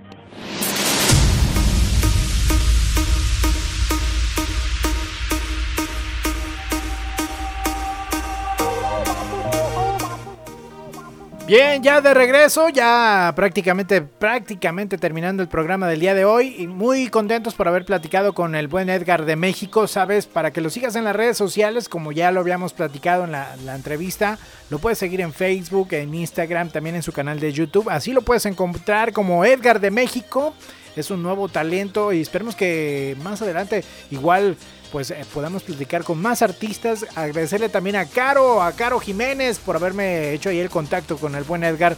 Bien, 11.50 11.82
ya 11.82 12.00
de 12.00 12.14
regreso, 12.14 12.68
ya 12.68 13.32
prácticamente, 13.34 14.02
prácticamente 14.02 14.98
terminando 14.98 15.42
el 15.42 15.48
programa 15.48 15.88
del 15.88 15.98
día 15.98 16.14
de 16.14 16.24
hoy. 16.24 16.54
Y 16.56 16.68
muy 16.68 17.08
contentos 17.08 17.54
por 17.54 17.66
haber 17.66 17.84
platicado 17.84 18.34
con 18.34 18.54
el 18.54 18.68
buen 18.68 18.88
Edgar 18.88 19.24
de 19.24 19.34
México, 19.34 19.88
¿sabes? 19.88 20.26
Para 20.26 20.52
que 20.52 20.60
lo 20.60 20.70
sigas 20.70 20.94
en 20.94 21.02
las 21.02 21.16
redes 21.16 21.36
sociales, 21.36 21.88
como 21.88 22.12
ya 22.12 22.30
lo 22.30 22.38
habíamos 22.38 22.72
platicado 22.72 23.24
en 23.24 23.32
la, 23.32 23.56
la 23.64 23.74
entrevista. 23.74 24.38
Lo 24.70 24.78
puedes 24.78 24.98
seguir 24.98 25.22
en 25.22 25.32
Facebook, 25.32 25.88
en 25.90 26.14
Instagram, 26.14 26.70
también 26.70 26.94
en 26.94 27.02
su 27.02 27.10
canal 27.10 27.40
de 27.40 27.52
YouTube. 27.52 27.90
Así 27.90 28.12
lo 28.12 28.22
puedes 28.22 28.46
encontrar 28.46 29.12
como 29.12 29.44
Edgar 29.44 29.80
de 29.80 29.90
México. 29.90 30.54
Es 30.94 31.10
un 31.10 31.20
nuevo 31.20 31.48
talento 31.48 32.12
y 32.12 32.20
esperemos 32.20 32.54
que 32.54 33.16
más 33.24 33.42
adelante 33.42 33.82
igual 34.12 34.56
pues 34.90 35.10
eh, 35.10 35.24
podamos 35.32 35.62
platicar 35.62 36.04
con 36.04 36.20
más 36.20 36.42
artistas. 36.42 37.06
Agradecerle 37.14 37.68
también 37.68 37.96
a 37.96 38.06
Caro, 38.06 38.62
a 38.62 38.72
Caro 38.72 39.00
Jiménez 39.00 39.58
por 39.58 39.76
haberme 39.76 40.32
hecho 40.32 40.50
ahí 40.50 40.58
el 40.58 40.70
contacto 40.70 41.16
con 41.16 41.34
el 41.34 41.44
buen 41.44 41.64
Edgar. 41.64 41.96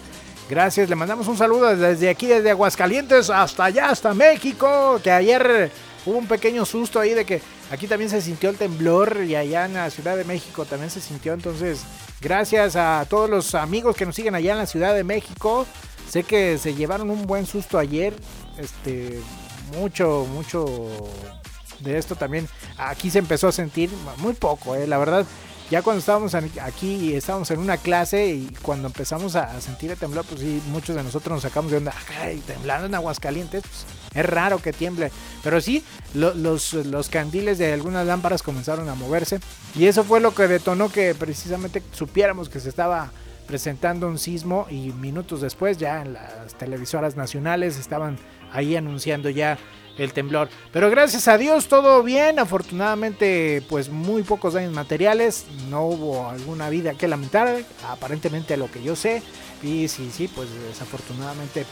Gracias, 0.49 0.89
le 0.89 0.97
mandamos 0.97 1.29
un 1.29 1.39
saludo 1.39 1.75
desde 1.75 2.11
aquí, 2.11 2.27
desde 2.27 2.51
Aguascalientes 2.51 3.31
hasta 3.31 3.65
allá, 3.65 3.89
hasta 3.89 4.13
México, 4.13 5.01
que 5.03 5.11
ayer 5.11 5.71
hubo 6.05 6.19
un 6.19 6.27
pequeño 6.27 6.65
susto 6.65 7.01
ahí 7.01 7.15
de 7.15 7.25
que 7.25 7.41
aquí 7.71 7.87
también 7.87 8.11
se 8.11 8.21
sintió 8.21 8.51
el 8.51 8.57
temblor 8.57 9.25
y 9.27 9.37
allá 9.37 9.65
en 9.65 9.75
la 9.75 9.89
Ciudad 9.89 10.17
de 10.17 10.25
México 10.25 10.65
también 10.65 10.91
se 10.91 11.01
sintió. 11.01 11.33
Entonces, 11.33 11.85
gracias 12.21 12.77
a 12.77 13.07
todos 13.09 13.31
los 13.31 13.55
amigos 13.55 13.97
que 13.97 14.05
nos 14.05 14.15
siguen 14.15 14.35
allá 14.35 14.53
en 14.53 14.59
la 14.59 14.67
Ciudad 14.67 14.95
de 14.95 15.05
México. 15.05 15.67
Sé 16.11 16.25
que 16.25 16.59
se 16.59 16.75
llevaron 16.75 17.11
un 17.11 17.27
buen 17.27 17.47
susto 17.47 17.79
ayer. 17.79 18.15
Este, 18.59 19.21
mucho, 19.79 20.27
mucho 20.31 21.09
de 21.83 21.99
esto 21.99 22.17
también 22.17 22.49
aquí 22.79 23.11
se 23.11 23.19
empezó 23.19 23.49
a 23.49 23.53
sentir 23.53 23.91
muy 24.19 24.35
poco, 24.35 24.75
eh, 24.75 24.87
la 24.87 24.99
verdad. 24.99 25.27
Ya 25.71 25.81
cuando 25.81 26.01
estábamos 26.01 26.35
aquí 26.35 26.97
y 26.97 27.15
estábamos 27.15 27.51
en 27.51 27.59
una 27.59 27.79
clase 27.79 28.27
y 28.27 28.55
cuando 28.61 28.89
empezamos 28.89 29.37
a 29.37 29.59
sentir 29.63 29.91
el 29.91 29.97
temblor, 29.97 30.23
pues 30.27 30.41
sí, 30.41 30.63
muchos 30.69 30.95
de 30.95 31.03
nosotros 31.03 31.33
nos 31.33 31.43
sacamos 31.43 31.71
de 31.71 31.79
onda, 31.79 31.95
ay, 32.21 32.43
temblando 32.47 32.89
en 32.89 32.95
Aguascalientes, 32.95 33.63
pues 33.63 33.87
es 34.15 34.27
raro 34.27 34.59
que 34.59 34.75
tiemble. 34.75 35.11
Pero 35.43 35.63
sí, 35.63 35.83
los, 36.13 36.75
los 36.75 37.09
candiles 37.09 37.57
de 37.57 37.73
algunas 37.73 38.07
lámparas 38.07 38.43
comenzaron 38.43 38.87
a 38.91 38.95
moverse 38.95 39.41
y 39.75 39.87
eso 39.87 40.05
fue 40.05 40.21
lo 40.21 40.35
que 40.35 40.47
detonó 40.47 40.91
que 40.91 41.15
precisamente 41.15 41.83
supiéramos 41.93 42.51
que 42.51 42.61
se 42.61 42.69
estaba 42.69 43.11
presentando 43.47 44.09
un 44.09 44.19
sismo 44.19 44.67
y 44.71 44.93
minutos 44.93 45.41
después 45.41 45.79
ya 45.79 46.03
en 46.03 46.15
las 46.15 46.55
televisoras 46.59 47.17
nacionales 47.17 47.79
estaban 47.79 48.19
ahí 48.53 48.77
anunciando 48.77 49.31
ya 49.31 49.59
el 49.99 50.13
temblor. 50.13 50.49
Pero 50.73 50.91
gracias 50.91 51.29
a 51.29 51.39
Dios 51.39 51.69
todo 51.69 52.03
bien, 52.03 52.39
afortunadamente 52.39 53.63
pues 53.69 53.89
muy 53.89 54.23
pocos 54.23 54.55
daños 54.55 54.73
materiales, 54.73 55.45
no 55.69 55.85
hubo 55.85 56.29
alguna 56.29 56.69
vida 56.71 56.95
que 56.95 57.09
lamentar, 57.09 57.63
aparentemente 57.89 58.57
lo 58.57 58.71
que 58.71 58.83
yo 58.83 58.97
sé, 58.97 59.23
y 59.63 59.89
sí, 59.89 60.11
sí, 60.13 60.29
pues 60.29 60.49
desafortunadamente 60.69 61.67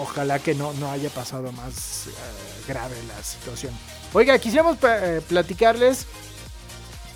ojalá 0.00 0.38
que 0.38 0.54
no, 0.54 0.72
no 0.74 0.90
haya 0.90 1.10
pasado 1.10 1.50
más 1.52 2.06
eh, 2.06 2.10
grave 2.66 2.96
la 3.08 3.22
situación. 3.22 3.72
Oiga, 4.12 4.38
quisiéramos 4.38 4.78
eh, 4.82 5.20
platicarles 5.28 6.06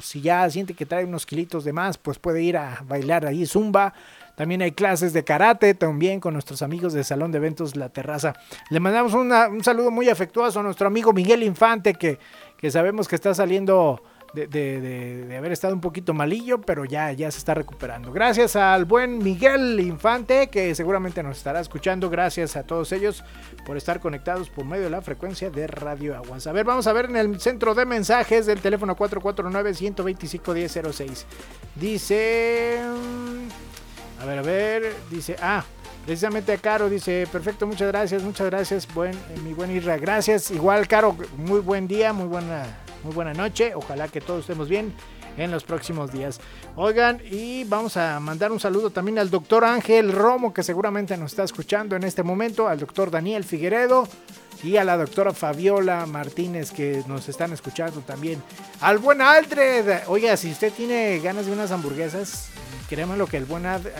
si 0.00 0.20
ya 0.20 0.48
siente 0.50 0.74
que 0.74 0.86
trae 0.86 1.04
unos 1.04 1.26
kilitos 1.26 1.64
de 1.64 1.72
más, 1.72 1.98
pues 1.98 2.18
puede 2.18 2.42
ir 2.42 2.56
a 2.56 2.84
bailar 2.86 3.26
ahí 3.26 3.46
zumba. 3.46 3.94
También 4.34 4.62
hay 4.62 4.72
clases 4.72 5.12
de 5.12 5.24
karate, 5.24 5.74
también 5.74 6.18
con 6.18 6.32
nuestros 6.32 6.62
amigos 6.62 6.94
de 6.94 7.04
Salón 7.04 7.32
de 7.32 7.38
Eventos 7.38 7.76
La 7.76 7.90
Terraza. 7.90 8.34
Le 8.70 8.80
mandamos 8.80 9.12
un 9.12 9.62
saludo 9.62 9.90
muy 9.90 10.08
afectuoso 10.08 10.60
a 10.60 10.62
nuestro 10.62 10.86
amigo 10.86 11.12
Miguel 11.12 11.42
Infante, 11.42 11.94
que, 11.94 12.18
que 12.62 12.70
sabemos 12.70 13.08
que 13.08 13.16
está 13.16 13.34
saliendo 13.34 14.00
de, 14.34 15.34
haber 15.36 15.50
estado 15.50 15.74
un 15.74 15.80
poquito 15.80 16.14
malillo, 16.14 16.60
pero 16.60 16.84
ya, 16.84 17.10
ya 17.10 17.28
se 17.32 17.38
está 17.38 17.54
recuperando. 17.54 18.12
Gracias 18.12 18.54
al 18.54 18.84
buen 18.84 19.18
Miguel 19.18 19.80
Infante, 19.80 20.46
que 20.46 20.72
seguramente 20.76 21.24
nos 21.24 21.38
estará 21.38 21.58
escuchando. 21.58 22.08
Gracias 22.08 22.54
a 22.54 22.62
todos 22.62 22.92
ellos 22.92 23.24
por 23.66 23.76
estar 23.76 23.98
conectados 23.98 24.48
por 24.48 24.64
medio 24.64 24.84
de 24.84 24.90
la 24.90 25.02
frecuencia 25.02 25.50
de 25.50 25.66
Radio 25.66 26.16
Aguas. 26.16 26.46
A 26.46 26.52
ver, 26.52 26.64
vamos 26.64 26.86
a 26.86 26.92
ver 26.92 27.06
en 27.06 27.16
el 27.16 27.40
centro 27.40 27.74
de 27.74 27.84
mensajes 27.84 28.46
del 28.46 28.60
teléfono 28.60 28.96
449-125-1006. 28.96 31.24
Dice... 31.74 32.80
A 34.20 34.24
ver, 34.24 34.38
a 34.38 34.42
ver, 34.42 34.94
dice... 35.10 35.34
Ah, 35.42 35.64
Precisamente 36.04 36.52
a 36.52 36.58
Caro 36.58 36.88
dice, 36.88 37.28
perfecto, 37.30 37.66
muchas 37.66 37.88
gracias, 37.88 38.22
muchas 38.24 38.48
gracias, 38.48 38.92
buen, 38.92 39.12
eh, 39.12 39.38
mi 39.44 39.54
buen 39.54 39.70
Isra, 39.70 39.96
gracias. 39.98 40.50
Igual, 40.50 40.88
Caro, 40.88 41.16
muy 41.36 41.60
buen 41.60 41.86
día, 41.86 42.12
muy 42.12 42.26
buena, 42.26 42.64
muy 43.04 43.14
buena 43.14 43.32
noche. 43.32 43.72
Ojalá 43.76 44.08
que 44.08 44.20
todos 44.20 44.40
estemos 44.40 44.68
bien 44.68 44.92
en 45.36 45.52
los 45.52 45.62
próximos 45.62 46.12
días. 46.12 46.40
Oigan, 46.74 47.20
y 47.30 47.62
vamos 47.64 47.96
a 47.96 48.18
mandar 48.18 48.50
un 48.50 48.58
saludo 48.58 48.90
también 48.90 49.18
al 49.20 49.30
doctor 49.30 49.64
Ángel 49.64 50.12
Romo, 50.12 50.52
que 50.52 50.64
seguramente 50.64 51.16
nos 51.16 51.32
está 51.32 51.44
escuchando 51.44 51.94
en 51.94 52.02
este 52.02 52.24
momento, 52.24 52.66
al 52.66 52.80
doctor 52.80 53.10
Daniel 53.10 53.44
Figueredo 53.44 54.08
y 54.64 54.78
a 54.78 54.84
la 54.84 54.96
doctora 54.96 55.32
Fabiola 55.32 56.04
Martínez, 56.06 56.72
que 56.72 57.04
nos 57.06 57.28
están 57.28 57.52
escuchando 57.52 58.00
también. 58.00 58.42
Al 58.80 58.98
buen 58.98 59.22
Aldred, 59.22 60.08
oiga, 60.08 60.36
si 60.36 60.50
usted 60.50 60.72
tiene 60.72 61.20
ganas 61.20 61.46
de 61.46 61.52
unas 61.52 61.70
hamburguesas, 61.70 62.48
lo 63.16 63.26
que 63.26 63.38
el 63.38 63.46
buen 63.46 63.64
Aldred 63.64 63.92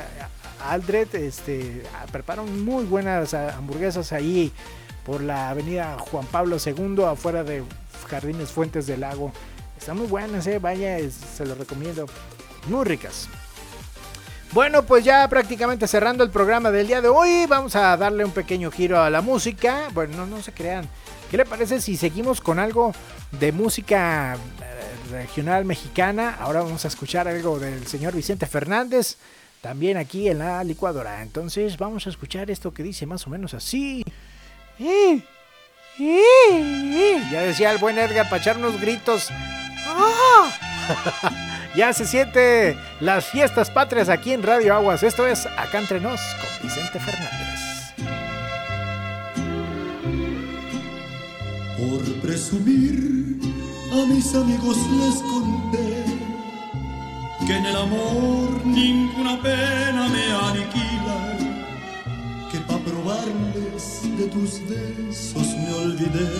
este, 1.12 1.82
preparan 2.10 2.64
muy 2.64 2.84
buenas 2.84 3.34
hamburguesas 3.34 4.12
ahí 4.12 4.52
por 5.04 5.20
la 5.20 5.50
avenida 5.50 5.96
Juan 5.98 6.26
Pablo 6.26 6.56
II, 6.64 7.04
afuera 7.04 7.44
de 7.44 7.62
Jardines 8.08 8.50
Fuentes 8.50 8.86
del 8.86 9.00
Lago. 9.00 9.32
Están 9.78 9.98
muy 9.98 10.06
buenas, 10.06 10.46
eh, 10.46 10.58
vaya, 10.58 10.98
se 11.10 11.44
los 11.44 11.58
recomiendo. 11.58 12.06
Muy 12.68 12.84
ricas. 12.84 13.28
Bueno, 14.52 14.84
pues 14.84 15.04
ya 15.04 15.26
prácticamente 15.28 15.88
cerrando 15.88 16.22
el 16.22 16.30
programa 16.30 16.70
del 16.70 16.86
día 16.86 17.00
de 17.00 17.08
hoy, 17.08 17.46
vamos 17.48 17.74
a 17.74 17.96
darle 17.96 18.24
un 18.24 18.32
pequeño 18.32 18.70
giro 18.70 19.00
a 19.00 19.10
la 19.10 19.22
música. 19.22 19.88
Bueno, 19.94 20.18
no, 20.18 20.26
no 20.26 20.42
se 20.42 20.52
crean. 20.52 20.88
¿Qué 21.30 21.38
le 21.38 21.46
parece 21.46 21.80
si 21.80 21.96
seguimos 21.96 22.40
con 22.40 22.58
algo 22.58 22.92
de 23.32 23.50
música 23.50 24.34
eh, 24.34 25.10
regional 25.10 25.64
mexicana? 25.64 26.36
Ahora 26.38 26.62
vamos 26.62 26.84
a 26.84 26.88
escuchar 26.88 27.26
algo 27.26 27.58
del 27.58 27.86
señor 27.86 28.14
Vicente 28.14 28.46
Fernández 28.46 29.16
también 29.62 29.96
aquí 29.96 30.28
en 30.28 30.40
la 30.40 30.62
licuadora. 30.64 31.22
Entonces 31.22 31.78
vamos 31.78 32.06
a 32.06 32.10
escuchar 32.10 32.50
esto 32.50 32.74
que 32.74 32.82
dice 32.82 33.06
más 33.06 33.26
o 33.26 33.30
menos 33.30 33.54
así. 33.54 34.04
Ya 37.30 37.40
decía 37.42 37.70
el 37.70 37.78
buen 37.78 37.96
Edgar 37.96 38.28
para 38.28 38.42
echar 38.42 38.58
unos 38.58 38.78
gritos. 38.78 39.28
ya 41.76 41.92
se 41.92 42.06
siente 42.06 42.76
las 43.00 43.26
fiestas 43.26 43.70
patrias 43.70 44.08
aquí 44.08 44.32
en 44.32 44.42
Radio 44.42 44.74
Aguas. 44.74 45.02
Esto 45.04 45.26
es 45.26 45.46
Acá 45.46 45.78
entre 45.78 46.00
nos 46.00 46.20
con 46.20 46.68
Vicente 46.68 46.98
Fernández. 46.98 47.60
Por 51.78 52.02
presumir 52.20 53.38
a 53.92 54.06
mis 54.06 54.34
amigos 54.34 54.76
les 54.76 55.14
conté 55.22 55.61
que 57.46 57.56
en 57.56 57.66
el 57.66 57.76
amor 57.76 58.64
ninguna 58.64 59.40
pena 59.42 60.08
me 60.08 60.24
aniquila, 60.48 61.38
que 62.50 62.58
pa' 62.60 62.78
probarles 62.78 64.02
de 64.16 64.26
tus 64.28 64.60
besos 64.68 65.46
me 65.62 65.72
olvidé 65.84 66.30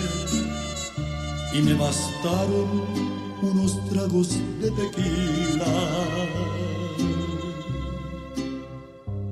y 1.53 1.61
me 1.61 1.73
bastaron 1.73 2.69
unos 3.41 3.83
tragos 3.89 4.29
de 4.61 4.71
tequila. 4.71 5.73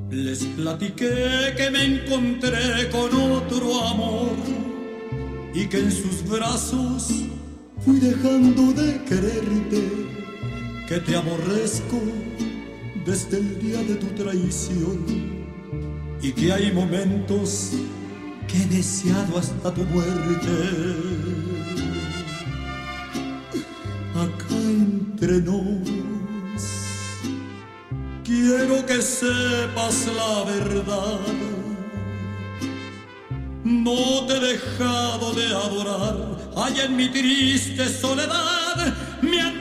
Les 0.10 0.44
platiqué 0.58 1.54
que 1.56 1.72
me 1.72 1.84
encontré 1.86 2.90
con 2.90 3.10
otro 3.32 3.88
amor 3.88 4.36
y 5.54 5.68
que 5.68 5.78
en 5.80 5.92
sus 5.92 6.28
brazos 6.28 7.08
fui 7.86 8.00
dejando 8.00 8.74
de 8.74 9.04
quererte 9.06 10.11
que 10.92 11.00
te 11.00 11.16
aborrezco 11.16 12.02
desde 13.06 13.38
el 13.38 13.60
día 13.62 13.82
de 13.82 13.96
tu 13.96 14.08
traición 14.08 15.06
y 16.22 16.34
que 16.34 16.52
hay 16.52 16.70
momentos 16.74 17.72
que 18.46 18.58
he 18.58 18.66
deseado 18.66 19.38
hasta 19.38 19.74
tu 19.74 19.86
muerte. 19.86 20.52
Acá 24.16 24.54
entre 24.54 25.40
nos, 25.40 25.88
quiero 28.26 28.86
que 28.86 29.02
sepas 29.02 30.10
la 30.14 30.44
verdad. 30.44 31.20
No 33.64 34.26
te 34.28 34.36
he 34.36 34.40
dejado 34.42 35.34
de 35.36 35.46
adorar, 35.56 36.52
hay 36.58 36.82
en 36.82 36.98
mi 36.98 37.08
triste 37.08 37.88
soledad 37.88 38.94
me 39.22 39.61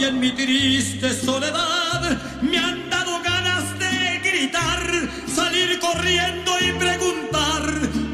hay 0.00 0.06
en 0.06 0.20
mi 0.20 0.32
triste 0.32 1.12
soledad, 1.12 2.18
me 2.42 2.58
han 2.58 2.88
dado 2.90 3.20
ganas 3.22 3.78
de 3.78 4.20
gritar, 4.22 4.82
salir 5.26 5.78
corriendo 5.78 6.52
y 6.60 6.72
preguntar 6.72 7.62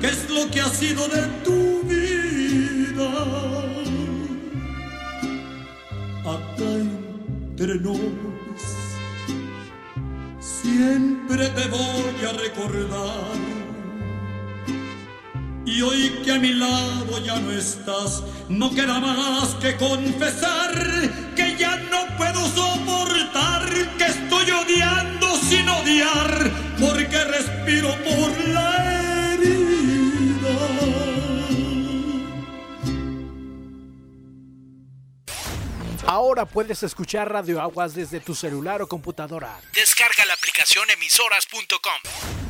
qué 0.01 0.07
es 0.09 0.31
lo 0.31 0.51
que 0.51 0.61
ha 0.61 0.69
sido 0.69 1.07
de 1.09 1.23
tu 1.45 1.83
vida. 1.83 3.11
Acá 6.23 6.65
entre 6.65 7.77
nos, 7.77 8.01
siempre 10.41 11.49
te 11.49 11.69
voy 11.69 12.29
a 12.29 12.33
recordar. 12.33 13.37
Y 15.65 15.83
hoy 15.83 16.21
que 16.25 16.33
a 16.33 16.39
mi 16.39 16.55
lado 16.55 17.25
ya 17.25 17.39
no 17.41 17.51
estás, 17.53 18.23
no 18.49 18.71
queda 18.71 19.01
más 19.01 19.57
que 19.57 19.77
confesar 19.77 21.26
puedes 36.57 36.83
escuchar 36.83 37.31
Radio 37.31 37.61
Aguas 37.61 37.93
desde 37.93 38.19
tu 38.19 38.35
celular 38.35 38.81
o 38.81 38.89
computadora. 38.89 39.61
Descarga 39.75 40.25
la 40.25 40.33
aplicación 40.33 40.89
emisoras.com. 40.89 42.46